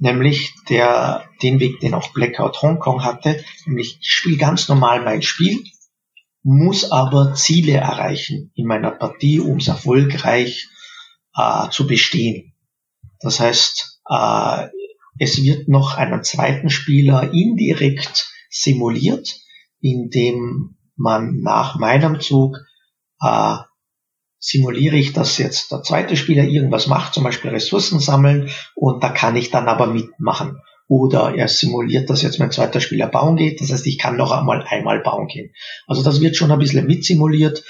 nämlich 0.00 0.52
der, 0.68 1.24
den 1.40 1.60
Weg, 1.60 1.78
den 1.78 1.94
auch 1.94 2.12
Blackout 2.12 2.60
Hong 2.62 2.80
Kong 2.80 3.04
hatte, 3.04 3.44
nämlich 3.64 3.98
ich 4.00 4.10
spiele 4.10 4.38
ganz 4.38 4.68
normal 4.68 5.04
mein 5.04 5.22
Spiel, 5.22 5.62
muss 6.42 6.90
aber 6.90 7.34
Ziele 7.34 7.74
erreichen 7.74 8.50
in 8.56 8.66
meiner 8.66 8.90
Partie, 8.90 9.38
um 9.38 9.58
es 9.58 9.68
erfolgreich 9.68 10.66
äh, 11.36 11.68
zu 11.70 11.86
bestehen. 11.86 12.54
Das 13.20 13.38
heißt, 13.38 14.00
äh, 14.10 14.66
es 15.20 15.40
wird 15.40 15.68
noch 15.68 15.96
einen 15.96 16.24
zweiten 16.24 16.70
Spieler 16.70 17.32
indirekt 17.32 18.32
simuliert, 18.50 19.32
indem 19.80 20.76
man 20.96 21.40
nach 21.40 21.78
meinem 21.78 22.20
Zug 22.20 22.56
äh, 23.20 23.58
simuliere 24.46 24.96
ich, 24.96 25.14
dass 25.14 25.38
jetzt 25.38 25.72
der 25.72 25.82
zweite 25.82 26.18
Spieler 26.18 26.44
irgendwas 26.44 26.86
macht, 26.86 27.14
zum 27.14 27.24
Beispiel 27.24 27.50
Ressourcen 27.50 27.98
sammeln, 27.98 28.50
und 28.74 29.02
da 29.02 29.08
kann 29.08 29.36
ich 29.36 29.50
dann 29.50 29.68
aber 29.68 29.86
mitmachen. 29.86 30.60
Oder 30.86 31.34
er 31.34 31.48
simuliert, 31.48 32.10
dass 32.10 32.20
jetzt 32.20 32.38
mein 32.38 32.50
zweiter 32.50 32.82
Spieler 32.82 33.06
bauen 33.06 33.36
geht, 33.36 33.62
das 33.62 33.72
heißt, 33.72 33.86
ich 33.86 33.96
kann 33.96 34.18
noch 34.18 34.32
einmal 34.32 34.62
einmal 34.68 35.00
bauen 35.00 35.28
gehen. 35.28 35.54
Also 35.86 36.02
das 36.02 36.20
wird 36.20 36.36
schon 36.36 36.52
ein 36.52 36.58
bisschen 36.58 36.86
mitsimuliert, 36.86 37.64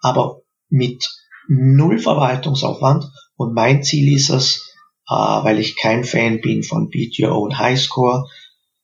aber 0.00 0.42
mit 0.68 1.10
null 1.48 1.98
Verwaltungsaufwand. 1.98 3.04
Und 3.34 3.52
mein 3.52 3.82
Ziel 3.82 4.14
ist 4.14 4.30
es, 4.30 4.72
äh, 5.08 5.12
weil 5.12 5.58
ich 5.58 5.76
kein 5.76 6.04
Fan 6.04 6.40
bin 6.40 6.62
von 6.62 6.88
Beat 6.88 7.18
Your 7.18 7.32
Own 7.32 7.58
Highscore, 7.58 8.28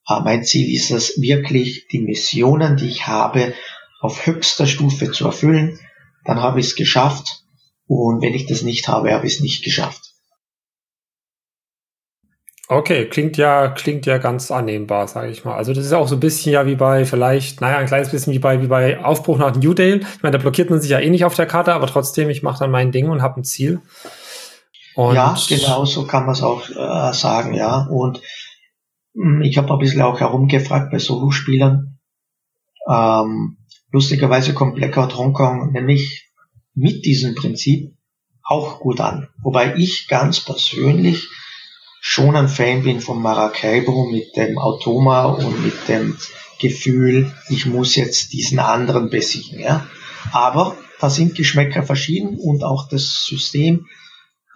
äh, 0.09 0.21
mein 0.25 0.43
Ziel 0.43 0.75
ist 0.75 0.91
es 0.91 1.21
wirklich, 1.21 1.87
die 1.93 2.01
Missionen, 2.01 2.77
die 2.77 2.89
ich 2.89 3.07
habe, 3.07 3.55
auf 4.01 4.27
höchster 4.27 4.67
Stufe 4.67 5.13
zu 5.13 5.27
erfüllen, 5.27 5.79
dann 6.25 6.41
habe 6.41 6.61
ich 6.61 6.67
es 6.67 6.77
geschafft. 6.77 7.45
Und 7.87 8.23
wenn 8.23 8.35
ich 8.35 8.47
das 8.47 8.63
nicht 8.63 8.89
habe, 8.89 9.13
habe 9.13 9.27
ich 9.27 9.35
es 9.35 9.41
nicht 9.41 9.65
geschafft. 9.65 10.13
Okay, 12.69 13.07
klingt 13.07 13.37
ja, 13.37 13.69
klingt 13.69 14.07
ja 14.07 14.17
ganz 14.17 14.51
annehmbar, 14.51 15.07
sage 15.07 15.31
ich 15.31 15.45
mal. 15.45 15.57
Also 15.57 15.75
das 15.75 15.85
ist 15.85 15.93
auch 15.93 16.09
so 16.09 16.17
ein 16.17 16.21
bisschen 16.21 16.53
ja 16.53 16.65
wie 16.65 16.77
bei 16.77 17.05
vielleicht, 17.05 17.61
naja, 17.61 17.77
ein 17.77 17.87
kleines 17.87 18.11
bisschen 18.11 18.33
wie 18.33 18.39
bei, 18.39 18.63
wie 18.63 18.67
bei 18.67 19.05
Aufbruch 19.05 19.37
nach 19.37 19.55
New 19.55 19.75
Dale. 19.75 20.01
Ich 20.01 20.23
meine, 20.23 20.39
da 20.39 20.43
blockiert 20.43 20.71
man 20.71 20.81
sich 20.81 20.91
ja 20.91 20.99
eh 20.99 21.11
nicht 21.11 21.27
auf 21.27 21.35
der 21.35 21.45
Karte, 21.45 21.75
aber 21.75 21.87
trotzdem, 21.87 22.31
ich 22.31 22.43
mache 22.43 22.61
dann 22.61 22.71
mein 22.71 22.91
Ding 22.91 23.11
und 23.11 23.21
habe 23.21 23.41
ein 23.41 23.45
Ziel. 23.45 23.83
Und 24.95 25.15
ja, 25.15 25.37
genau 25.49 25.85
so 25.85 26.07
kann 26.07 26.25
man 26.25 26.35
es 26.35 26.43
auch 26.43 26.69
äh, 26.69 27.13
sagen, 27.13 27.53
ja. 27.53 27.87
Und 27.91 28.23
mh, 29.15 29.35
hm, 29.37 29.43
ich 29.43 29.59
habe 29.59 29.71
ein 29.71 29.79
bisschen 29.79 30.01
auch 30.01 30.21
herumgefragt 30.21 30.91
bei 30.91 30.99
Solospielern. 30.99 31.99
Ähm, 32.89 33.59
Lustigerweise 33.93 34.55
kommt 34.55 34.77
Blackout 34.77 35.17
Hongkong 35.17 35.71
nämlich 35.73 36.31
mit 36.75 37.05
diesem 37.05 37.35
Prinzip 37.35 37.93
auch 38.43 38.81
gut 38.81 39.01
an. 39.01 39.29
Wobei 39.43 39.77
ich 39.77 40.09
ganz 40.09 40.41
persönlich 40.41 41.29
schon 42.01 42.35
ein 42.35 42.49
Fan 42.49 42.83
bin 42.83 43.01
von 43.01 43.21
Maracaibo 43.23 44.07
mit 44.11 44.37
dem 44.37 44.59
Automa 44.59 45.27
und 45.27 45.63
mit 45.63 45.89
dem 45.89 46.17
Gefühl, 46.59 47.33
ich 47.49 47.67
muss 47.67 47.95
jetzt 47.95 48.33
diesen 48.33 48.59
anderen 48.59 49.11
besiegen. 49.11 49.61
Ja? 49.61 49.87
Aber 50.33 50.77
da 50.99 51.11
sind 51.11 51.35
Geschmäcker 51.35 51.83
verschieden 51.83 52.39
und 52.39 52.65
auch 52.65 52.89
das 52.89 53.25
System. 53.25 53.87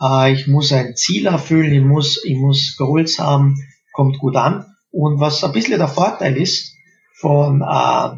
Äh, 0.00 0.32
ich 0.32 0.46
muss 0.46 0.72
ein 0.72 0.96
Ziel 0.96 1.26
erfüllen, 1.26 1.72
ich 1.72 1.82
muss, 1.82 2.24
ich 2.24 2.36
muss 2.36 2.74
Goals 2.76 3.18
haben, 3.18 3.56
kommt 3.92 4.18
gut 4.18 4.36
an. 4.36 4.64
Und 4.90 5.20
was 5.20 5.44
ein 5.44 5.52
bisschen 5.52 5.78
der 5.78 5.88
Vorteil 5.88 6.36
ist 6.36 6.72
von 7.14 7.62
äh, 7.62 8.10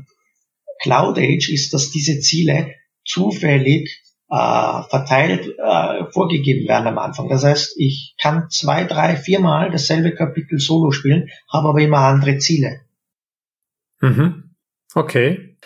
Cloud 0.83 1.19
Age 1.19 1.51
ist, 1.53 1.73
dass 1.75 1.91
diese 1.91 2.21
Ziele 2.21 2.75
zufällig 3.05 4.03
äh, 4.31 4.83
verteilt 4.91 5.55
äh, 5.59 6.05
vorgegeben 6.11 6.69
werden 6.69 6.87
am 6.87 6.99
Anfang. 6.99 7.29
Das 7.29 7.45
heißt, 7.45 7.75
ich 7.79 8.15
kann 8.21 8.51
zwei, 8.51 8.85
drei, 8.85 9.17
viermal 9.17 9.71
dasselbe 9.71 10.15
Kapitel 10.15 10.59
solo 10.59 10.91
spielen, 10.91 11.29
habe 11.51 11.71
aber 11.71 11.81
immer 11.81 11.99
andere 11.99 12.39
Ziele. 12.39 12.81
Mhm. 14.01 14.55
Okay. 14.95 15.57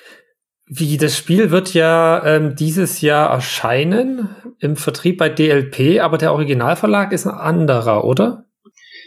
Wie 0.67 0.97
das 0.97 1.17
Spiel 1.17 1.51
wird 1.51 1.75
ja 1.75 2.25
ähm, 2.25 2.55
dieses 2.57 3.01
Jahr 3.01 3.31
erscheinen 3.31 4.35
im 4.59 4.77
Vertrieb 4.77 5.19
bei 5.19 5.29
DLP, 5.29 6.01
aber 6.01 6.17
der 6.17 6.33
Originalverlag 6.33 7.13
ist 7.13 7.27
ein 7.27 7.35
anderer, 7.35 8.05
oder? 8.05 8.47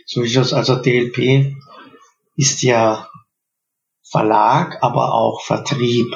So 0.06 0.22
ist 0.22 0.36
es. 0.36 0.54
Also 0.54 0.76
DLP 0.76 1.56
ist 2.36 2.62
ja 2.62 3.08
Verlag, 4.10 4.78
aber 4.82 5.14
auch 5.14 5.42
Vertrieb. 5.42 6.16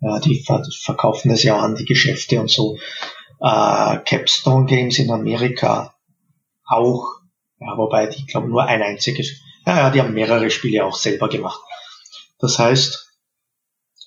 Ja, 0.00 0.18
die 0.18 0.44
verkaufen 0.82 1.30
das 1.30 1.42
ja 1.42 1.58
an 1.58 1.76
die 1.76 1.84
Geschäfte 1.84 2.40
und 2.40 2.50
so. 2.50 2.76
Äh, 3.40 3.98
Capstone 4.04 4.66
Games 4.66 4.98
in 4.98 5.10
Amerika 5.10 5.94
auch, 6.64 7.06
ja, 7.60 7.76
wobei 7.76 8.06
die, 8.06 8.26
glaube 8.26 8.48
nur 8.48 8.64
ein 8.64 8.82
einziges, 8.82 9.40
ja, 9.66 9.76
ja, 9.76 9.90
die 9.90 10.00
haben 10.00 10.14
mehrere 10.14 10.50
Spiele 10.50 10.84
auch 10.84 10.94
selber 10.94 11.28
gemacht. 11.28 11.60
Das 12.38 12.58
heißt, 12.58 13.12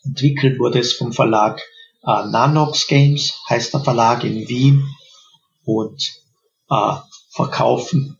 entwickelt 0.03 0.59
wurde 0.59 0.79
es 0.79 0.93
vom 0.93 1.13
Verlag 1.13 1.61
äh, 2.03 2.25
Nanox 2.25 2.87
Games, 2.87 3.41
heißt 3.49 3.73
der 3.73 3.81
Verlag 3.81 4.23
in 4.23 4.47
Wien 4.47 4.87
und 5.63 6.21
äh, 6.69 6.95
verkaufen 7.29 8.19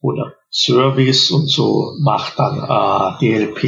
oder 0.00 0.37
Service 0.50 1.30
und 1.30 1.48
so 1.48 1.94
macht 2.00 2.38
dann 2.38 2.58
äh, 2.58 3.18
DLP 3.20 3.64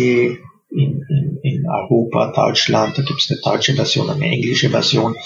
in, 0.71 1.05
in, 1.09 1.39
in 1.43 1.65
Europa, 1.69 2.33
Deutschland, 2.33 2.97
da 2.97 3.03
gibt 3.03 3.21
es 3.21 3.31
eine 3.31 3.41
deutsche 3.41 3.75
Version, 3.75 4.09
eine 4.09 4.25
englische 4.25 4.71
Version 4.71 5.17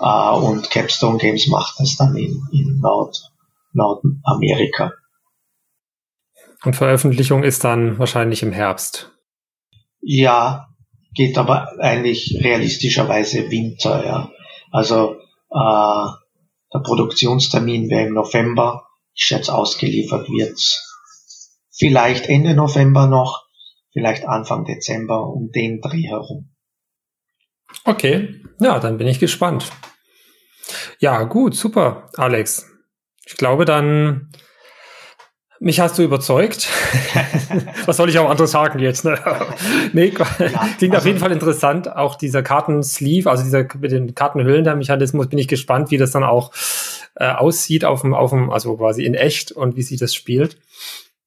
äh, 0.00 0.30
und 0.30 0.70
Capstone 0.70 1.18
Games 1.18 1.48
macht 1.48 1.78
das 1.78 1.96
dann 1.96 2.16
in, 2.16 2.40
in 2.52 2.78
Nord, 2.80 3.16
Nordamerika. 3.72 4.92
Und 6.64 6.74
Veröffentlichung 6.74 7.44
ist 7.44 7.64
dann 7.64 7.98
wahrscheinlich 7.98 8.42
im 8.42 8.52
Herbst. 8.52 9.12
Ja, 10.00 10.68
geht 11.14 11.38
aber 11.38 11.78
eigentlich 11.80 12.36
realistischerweise 12.42 13.50
Winter, 13.50 14.04
ja. 14.04 14.30
Also 14.70 15.16
äh, 15.50 16.06
der 16.72 16.80
Produktionstermin 16.80 17.88
wäre 17.88 18.08
im 18.08 18.14
November 18.14 18.87
ich 19.18 19.24
schätze, 19.24 19.52
ausgeliefert 19.52 20.28
wird 20.28 20.60
vielleicht 21.76 22.28
Ende 22.28 22.54
November 22.54 23.08
noch, 23.08 23.44
vielleicht 23.92 24.26
Anfang 24.26 24.64
Dezember 24.64 25.26
um 25.26 25.50
den 25.50 25.80
Dreh 25.80 26.02
herum. 26.02 26.54
Okay, 27.84 28.42
ja, 28.60 28.78
dann 28.78 28.96
bin 28.96 29.08
ich 29.08 29.18
gespannt. 29.18 29.70
Ja, 31.00 31.24
gut, 31.24 31.54
super, 31.54 32.08
Alex. 32.16 32.66
Ich 33.26 33.36
glaube, 33.36 33.64
dann 33.64 34.30
Mich 35.60 35.80
hast 35.80 35.98
du 35.98 36.02
überzeugt. 36.02 36.68
Was 37.86 37.96
soll 37.96 38.08
ich 38.08 38.18
auch 38.18 38.30
anderes 38.30 38.52
sagen 38.52 38.78
jetzt? 38.78 39.04
Ne? 39.04 39.18
nee, 39.92 40.12
ja, 40.16 40.24
klingt 40.78 40.94
also, 40.94 40.96
auf 40.96 41.06
jeden 41.06 41.18
Fall 41.18 41.32
interessant. 41.32 41.94
Auch 41.94 42.14
dieser 42.14 42.44
Kartensleeve, 42.44 43.28
also 43.28 43.42
dieser 43.42 43.66
mit 43.80 43.90
den 43.90 44.14
Kartenhüllen, 44.14 44.62
der 44.62 44.76
Mechanismus, 44.76 45.28
bin 45.28 45.38
ich 45.38 45.48
gespannt, 45.48 45.90
wie 45.90 45.98
das 45.98 46.12
dann 46.12 46.22
auch 46.22 46.52
äh, 47.18 47.30
aussieht 47.30 47.84
auf 47.84 48.02
dem, 48.02 48.14
auf 48.14 48.30
dem, 48.30 48.50
also 48.50 48.76
quasi 48.76 49.04
in 49.04 49.14
echt 49.14 49.52
und 49.52 49.76
wie 49.76 49.82
sich 49.82 49.98
das 49.98 50.14
spielt. 50.14 50.58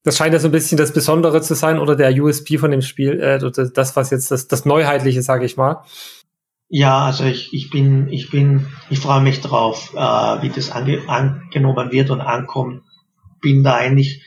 Das 0.04 0.16
scheint 0.16 0.32
ja 0.32 0.40
so 0.40 0.48
ein 0.48 0.52
bisschen 0.52 0.78
das 0.78 0.92
Besondere 0.92 1.40
zu 1.42 1.54
sein 1.54 1.78
oder 1.78 1.94
der 1.94 2.12
USP 2.12 2.58
von 2.58 2.70
dem 2.70 2.82
Spiel, 2.82 3.20
äh, 3.20 3.38
das, 3.38 3.94
was 3.94 4.10
jetzt 4.10 4.30
das, 4.30 4.48
das 4.48 4.64
Neuheitliche, 4.64 5.22
sage 5.22 5.44
ich 5.44 5.56
mal. 5.56 5.84
Ja, 6.68 7.04
also 7.04 7.24
ich, 7.24 7.52
ich 7.52 7.70
bin, 7.70 8.08
ich 8.08 8.30
bin, 8.30 8.66
ich 8.88 8.98
freue 8.98 9.20
mich 9.20 9.40
drauf, 9.40 9.92
äh, 9.94 9.98
wie 9.98 10.48
das 10.48 10.70
ange 10.70 11.08
angenommen 11.08 11.92
wird 11.92 12.10
und 12.10 12.20
ankommt 12.20 12.82
bin 13.42 13.62
da 13.62 13.74
eigentlich 13.74 14.24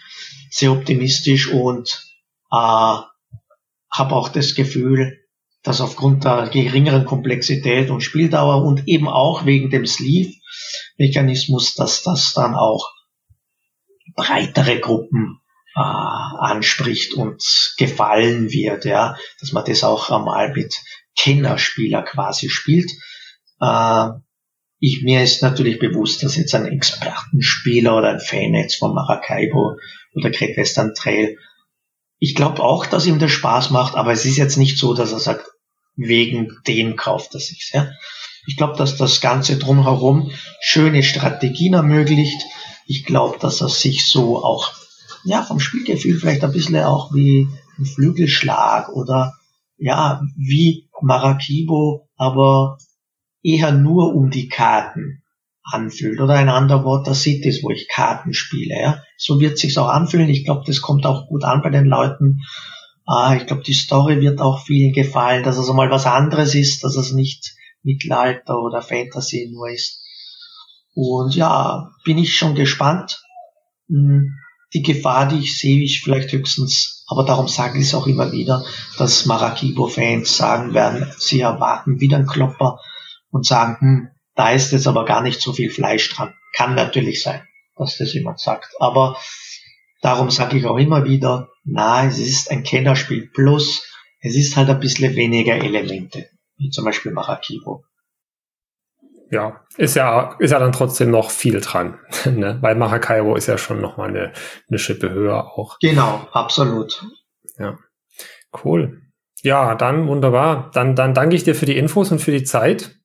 sehr 0.51 0.71
optimistisch 0.71 1.51
und 1.51 2.05
äh, 2.51 2.55
habe 2.55 4.15
auch 4.15 4.29
das 4.29 4.53
Gefühl, 4.53 5.17
dass 5.63 5.81
aufgrund 5.81 6.25
der 6.25 6.49
geringeren 6.49 7.05
Komplexität 7.05 7.89
und 7.89 8.01
Spieldauer 8.01 8.63
und 8.63 8.87
eben 8.87 9.07
auch 9.07 9.47
wegen 9.47 9.71
dem 9.71 9.87
Sleeve-Mechanismus, 10.97 11.75
dass 11.75 12.03
das 12.03 12.33
dann 12.33 12.55
auch 12.55 12.91
breitere 14.15 14.79
Gruppen 14.79 15.39
äh, 15.75 15.79
anspricht 15.79 17.13
und 17.15 17.75
gefallen 17.77 18.51
wird, 18.51 18.85
ja, 18.85 19.17
dass 19.39 19.51
man 19.51 19.65
das 19.65 19.83
auch 19.83 20.09
einmal 20.09 20.53
mit 20.53 20.75
Kennerspieler 21.17 22.03
quasi 22.03 22.49
spielt. 22.49 22.91
Äh, 23.59 24.09
ich, 24.79 25.01
mir 25.03 25.23
ist 25.23 25.41
natürlich 25.41 25.79
bewusst, 25.79 26.23
dass 26.23 26.35
jetzt 26.35 26.53
ein 26.53 26.65
Expertenspieler 26.65 27.97
oder 27.97 28.09
ein 28.09 28.19
Fan 28.19 28.53
jetzt 28.53 28.75
von 28.75 28.93
Maracaibo 28.93 29.77
oder 30.13 30.29
Great 30.29 30.57
Western 30.57 30.93
Trail, 30.93 31.37
ich 32.19 32.35
glaube 32.35 32.63
auch, 32.63 32.85
dass 32.85 33.05
ihm 33.05 33.19
das 33.19 33.31
Spaß 33.31 33.71
macht, 33.71 33.95
aber 33.95 34.11
es 34.11 34.25
ist 34.25 34.37
jetzt 34.37 34.57
nicht 34.57 34.77
so, 34.77 34.93
dass 34.93 35.11
er 35.11 35.19
sagt, 35.19 35.45
wegen 35.95 36.57
dem 36.67 36.95
kauft 36.95 37.33
er 37.33 37.39
sich's. 37.39 37.71
Ja? 37.71 37.91
Ich 38.47 38.57
glaube, 38.57 38.77
dass 38.77 38.97
das 38.97 39.21
Ganze 39.21 39.57
drumherum 39.57 40.31
schöne 40.61 41.03
Strategien 41.03 41.73
ermöglicht. 41.73 42.41
Ich 42.87 43.05
glaube, 43.05 43.37
dass 43.39 43.61
er 43.61 43.69
sich 43.69 44.07
so 44.07 44.43
auch, 44.43 44.71
ja, 45.23 45.41
vom 45.41 45.59
Spielgefühl 45.59 46.19
vielleicht 46.19 46.43
ein 46.43 46.51
bisschen 46.51 46.77
auch 46.77 47.13
wie 47.13 47.47
ein 47.77 47.85
Flügelschlag 47.85 48.89
oder 48.89 49.33
ja, 49.77 50.21
wie 50.35 50.87
Maracaibo, 51.01 52.07
aber 52.15 52.77
eher 53.43 53.71
nur 53.71 54.15
um 54.15 54.29
die 54.29 54.47
Karten 54.47 55.23
anfühlt. 55.63 56.19
Oder 56.19 56.35
ein 56.35 56.49
anderer 56.49 56.83
Wort, 56.83 57.07
das 57.07 57.23
sieht 57.23 57.45
es, 57.45 57.63
wo 57.63 57.69
ich 57.71 57.87
Karten 57.89 58.33
spiele. 58.33 58.75
Ja? 58.79 59.03
So 59.17 59.39
wird 59.39 59.57
sich's 59.57 59.77
auch 59.77 59.89
anfühlen. 59.89 60.29
Ich 60.29 60.45
glaube, 60.45 60.63
das 60.65 60.81
kommt 60.81 61.05
auch 61.05 61.27
gut 61.27 61.43
an 61.43 61.61
bei 61.61 61.69
den 61.69 61.85
Leuten. 61.85 62.41
Ah, 63.05 63.35
ich 63.35 63.45
glaube, 63.45 63.63
die 63.63 63.73
Story 63.73 64.21
wird 64.21 64.41
auch 64.41 64.65
vielen 64.65 64.93
gefallen, 64.93 65.43
dass 65.43 65.57
es 65.57 65.71
mal 65.71 65.91
was 65.91 66.05
anderes 66.05 66.55
ist, 66.55 66.83
dass 66.83 66.95
es 66.95 67.11
nicht 67.11 67.54
Mittelalter 67.85 68.59
oder 68.61 68.81
Fantasy 68.81 69.49
nur 69.53 69.69
ist. 69.69 70.01
Und 70.93 71.35
ja, 71.35 71.91
bin 72.03 72.17
ich 72.17 72.35
schon 72.35 72.55
gespannt. 72.55 73.21
Hm, 73.87 74.33
die 74.73 74.81
Gefahr, 74.81 75.27
die 75.27 75.39
ich 75.39 75.57
sehe, 75.57 75.81
ich 75.81 76.01
vielleicht 76.01 76.31
höchstens, 76.31 77.05
aber 77.07 77.23
darum 77.23 77.47
sage 77.47 77.77
ich 77.79 77.85
es 77.85 77.95
auch 77.95 78.07
immer 78.07 78.31
wieder, 78.31 78.65
dass 78.97 79.25
Marakibo-Fans 79.25 80.35
sagen 80.35 80.73
werden, 80.73 81.13
sie 81.17 81.39
erwarten 81.39 82.01
wieder 82.01 82.17
einen 82.17 82.27
Klopper 82.27 82.79
und 83.29 83.45
sagen, 83.45 83.77
hm, 83.79 84.07
da 84.35 84.51
ist 84.51 84.71
jetzt 84.71 84.87
aber 84.87 85.05
gar 85.05 85.21
nicht 85.21 85.41
so 85.41 85.53
viel 85.53 85.69
Fleisch 85.69 86.13
dran. 86.13 86.33
Kann 86.53 86.75
natürlich 86.75 87.23
sein, 87.23 87.41
dass 87.77 87.97
das 87.97 88.13
jemand 88.13 88.39
sagt. 88.39 88.73
Aber 88.79 89.17
darum 90.01 90.29
sage 90.29 90.57
ich 90.57 90.65
auch 90.65 90.77
immer 90.77 91.05
wieder, 91.05 91.49
na, 91.63 92.05
es 92.05 92.19
ist 92.19 92.51
ein 92.51 92.63
Kennerspiel 92.63 93.29
plus, 93.33 93.83
es 94.19 94.35
ist 94.35 94.57
halt 94.57 94.69
ein 94.69 94.79
bisschen 94.79 95.15
weniger 95.15 95.55
Elemente, 95.55 96.29
wie 96.57 96.69
zum 96.69 96.85
Beispiel 96.85 97.11
Marakibo. 97.11 97.83
Ja, 99.31 99.65
ist 99.77 99.95
ja, 99.95 100.35
ist 100.39 100.51
ja 100.51 100.59
dann 100.59 100.71
trotzdem 100.71 101.09
noch 101.11 101.31
viel 101.31 101.59
dran, 101.59 101.99
ne? 102.25 102.57
weil 102.61 102.75
Maracaibo 102.75 103.35
ist 103.35 103.47
ja 103.47 103.57
schon 103.57 103.81
nochmal 103.81 104.09
eine, 104.09 104.33
eine 104.69 104.79
Schippe 104.79 105.09
höher 105.09 105.57
auch. 105.57 105.79
Genau, 105.79 106.27
absolut. 106.31 107.03
Ja, 107.57 107.77
cool. 108.63 109.01
Ja, 109.41 109.75
dann 109.75 110.07
wunderbar. 110.07 110.71
Dann, 110.73 110.95
dann 110.95 111.13
danke 111.13 111.35
ich 111.35 111.43
dir 111.43 111.55
für 111.55 111.65
die 111.65 111.77
Infos 111.77 112.11
und 112.11 112.19
für 112.19 112.31
die 112.31 112.43
Zeit. 112.43 112.95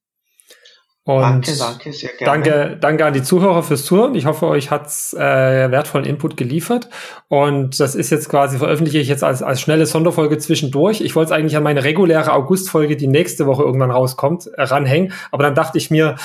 Und 1.05 1.23
danke, 1.23 1.57
danke, 1.59 1.93
sehr 1.95 2.11
gerne. 2.11 2.45
Danke, 2.45 2.79
danke 2.79 3.07
an 3.07 3.15
die 3.15 3.23
Zuhörer 3.23 3.63
fürs 3.63 3.87
Zuhören. 3.87 4.15
Ich 4.15 4.27
hoffe, 4.27 4.47
euch 4.47 4.71
hat's 4.71 5.15
äh, 5.15 5.19
wertvollen 5.19 6.07
Input 6.07 6.37
geliefert. 6.37 6.91
Und 7.29 7.81
das 7.81 7.95
ist 7.95 8.11
jetzt 8.11 8.29
quasi, 8.29 8.59
veröffentliche 8.59 8.99
ich 8.99 9.09
jetzt 9.09 9.25
als, 9.25 9.43
als 9.43 9.63
schnelle 9.63 9.87
Sonderfolge 9.87 10.37
zwischendurch. 10.37 11.01
Ich 11.01 11.17
wollte 11.17 11.33
es 11.33 11.39
eigentlich 11.39 11.57
an 11.57 11.63
meine 11.63 11.85
reguläre 11.85 12.35
Augustfolge, 12.35 12.99
die 12.99 13.07
nächste 13.07 13.47
Woche 13.47 13.63
irgendwann 13.63 13.91
rauskommt, 13.91 14.49
äh, 14.49 14.63
ranhängen. 14.63 15.15
Aber 15.31 15.43
dann 15.43 15.55
dachte 15.55 15.79
ich 15.79 15.91
mir, 15.91 16.17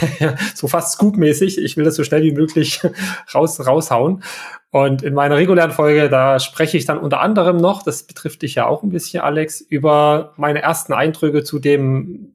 so 0.54 0.66
fast 0.66 0.98
scoop-mäßig, 0.98 1.58
ich 1.58 1.76
will 1.76 1.84
das 1.84 1.94
so 1.94 2.02
schnell 2.02 2.24
wie 2.24 2.32
möglich 2.32 2.80
raus, 3.34 3.64
raushauen. 3.64 4.24
Und 4.72 5.02
in 5.02 5.14
meiner 5.14 5.36
regulären 5.36 5.70
Folge, 5.70 6.08
da 6.08 6.40
spreche 6.40 6.76
ich 6.76 6.84
dann 6.84 6.98
unter 6.98 7.20
anderem 7.20 7.58
noch, 7.58 7.84
das 7.84 8.02
betrifft 8.02 8.42
dich 8.42 8.56
ja 8.56 8.66
auch 8.66 8.82
ein 8.82 8.90
bisschen, 8.90 9.22
Alex, 9.22 9.60
über 9.60 10.32
meine 10.36 10.62
ersten 10.62 10.92
Eindrücke 10.92 11.44
zu 11.44 11.60
dem 11.60 12.34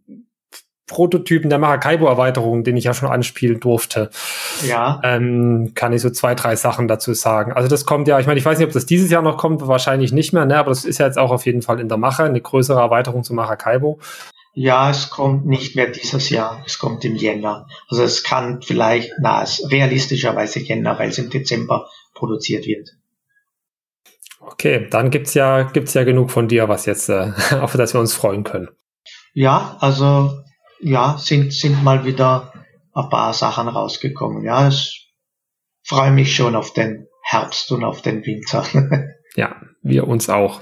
Prototypen 0.91 1.49
der 1.49 1.57
Maracaibo-Erweiterung, 1.57 2.65
den 2.65 2.75
ich 2.75 2.83
ja 2.83 2.93
schon 2.93 3.09
anspielen 3.09 3.61
durfte. 3.61 4.09
Ja. 4.67 4.99
Ähm, 5.05 5.71
kann 5.73 5.93
ich 5.93 6.01
so 6.01 6.09
zwei, 6.09 6.35
drei 6.35 6.57
Sachen 6.57 6.89
dazu 6.89 7.13
sagen. 7.13 7.53
Also 7.53 7.69
das 7.69 7.85
kommt 7.85 8.09
ja, 8.09 8.19
ich 8.19 8.27
meine, 8.27 8.37
ich 8.37 8.45
weiß 8.45 8.59
nicht, 8.59 8.67
ob 8.67 8.73
das 8.73 8.85
dieses 8.85 9.09
Jahr 9.09 9.21
noch 9.21 9.37
kommt, 9.37 9.65
wahrscheinlich 9.65 10.11
nicht 10.11 10.33
mehr, 10.33 10.45
ne? 10.45 10.57
aber 10.57 10.69
das 10.69 10.83
ist 10.83 10.97
ja 10.97 11.05
jetzt 11.05 11.17
auch 11.17 11.31
auf 11.31 11.45
jeden 11.45 11.61
Fall 11.61 11.79
in 11.79 11.87
der 11.87 11.97
Mache, 11.97 12.23
eine 12.23 12.41
größere 12.41 12.79
Erweiterung 12.79 13.23
zu 13.23 13.33
Maracaibo. 13.33 13.99
Ja, 14.53 14.89
es 14.89 15.09
kommt 15.09 15.45
nicht 15.45 15.77
mehr 15.77 15.87
dieses 15.87 16.29
Jahr, 16.29 16.61
es 16.65 16.77
kommt 16.77 17.05
im 17.05 17.15
Jänner. 17.15 17.67
Also 17.87 18.03
es 18.03 18.21
kann 18.21 18.61
vielleicht, 18.61 19.13
na, 19.21 19.43
es 19.43 19.71
realistischerweise 19.71 20.59
Jänner, 20.59 20.99
weil 20.99 21.07
es 21.07 21.17
im 21.19 21.29
Dezember 21.29 21.87
produziert 22.13 22.65
wird. 22.65 22.89
Okay, 24.41 24.87
dann 24.91 25.09
gibt's 25.09 25.35
ja, 25.35 25.63
gibt's 25.63 25.93
ja 25.93 26.03
genug 26.03 26.31
von 26.31 26.49
dir, 26.49 26.67
was 26.67 26.85
jetzt, 26.85 27.07
äh, 27.07 27.31
auf 27.61 27.71
das 27.77 27.93
wir 27.93 28.01
uns 28.01 28.13
freuen 28.13 28.43
können. 28.43 28.67
Ja, 29.33 29.77
also 29.79 30.41
ja, 30.81 31.17
sind, 31.17 31.53
sind 31.53 31.83
mal 31.83 32.05
wieder 32.05 32.53
ein 32.93 33.09
paar 33.09 33.33
Sachen 33.33 33.67
rausgekommen. 33.67 34.43
Ja, 34.43 34.67
ich 34.67 35.13
freue 35.83 36.11
mich 36.11 36.35
schon 36.35 36.55
auf 36.55 36.73
den 36.73 37.07
Herbst 37.23 37.71
und 37.71 37.83
auf 37.83 38.01
den 38.01 38.25
Winter. 38.25 38.65
ja, 39.35 39.55
wir 39.81 40.07
uns 40.07 40.29
auch. 40.29 40.61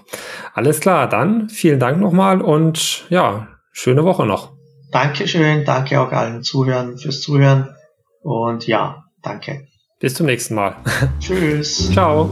Alles 0.54 0.80
klar, 0.80 1.08
dann 1.08 1.50
vielen 1.50 1.80
Dank 1.80 2.00
nochmal 2.00 2.42
und 2.42 3.06
ja, 3.10 3.48
schöne 3.72 4.04
Woche 4.04 4.26
noch. 4.26 4.54
Dankeschön, 4.92 5.66
danke 5.66 6.02
auch 6.02 6.12
allen 6.12 6.44
Zuhörern 6.44 6.98
fürs 6.98 7.22
Zuhören 7.22 7.76
und 8.22 8.66
ja, 8.68 9.04
danke. 9.22 9.68
Bis 10.00 10.16
zum 10.16 10.26
nächsten 10.26 10.56
Mal. 10.56 10.76
Tschüss. 11.20 11.92
Ciao. 11.92 12.30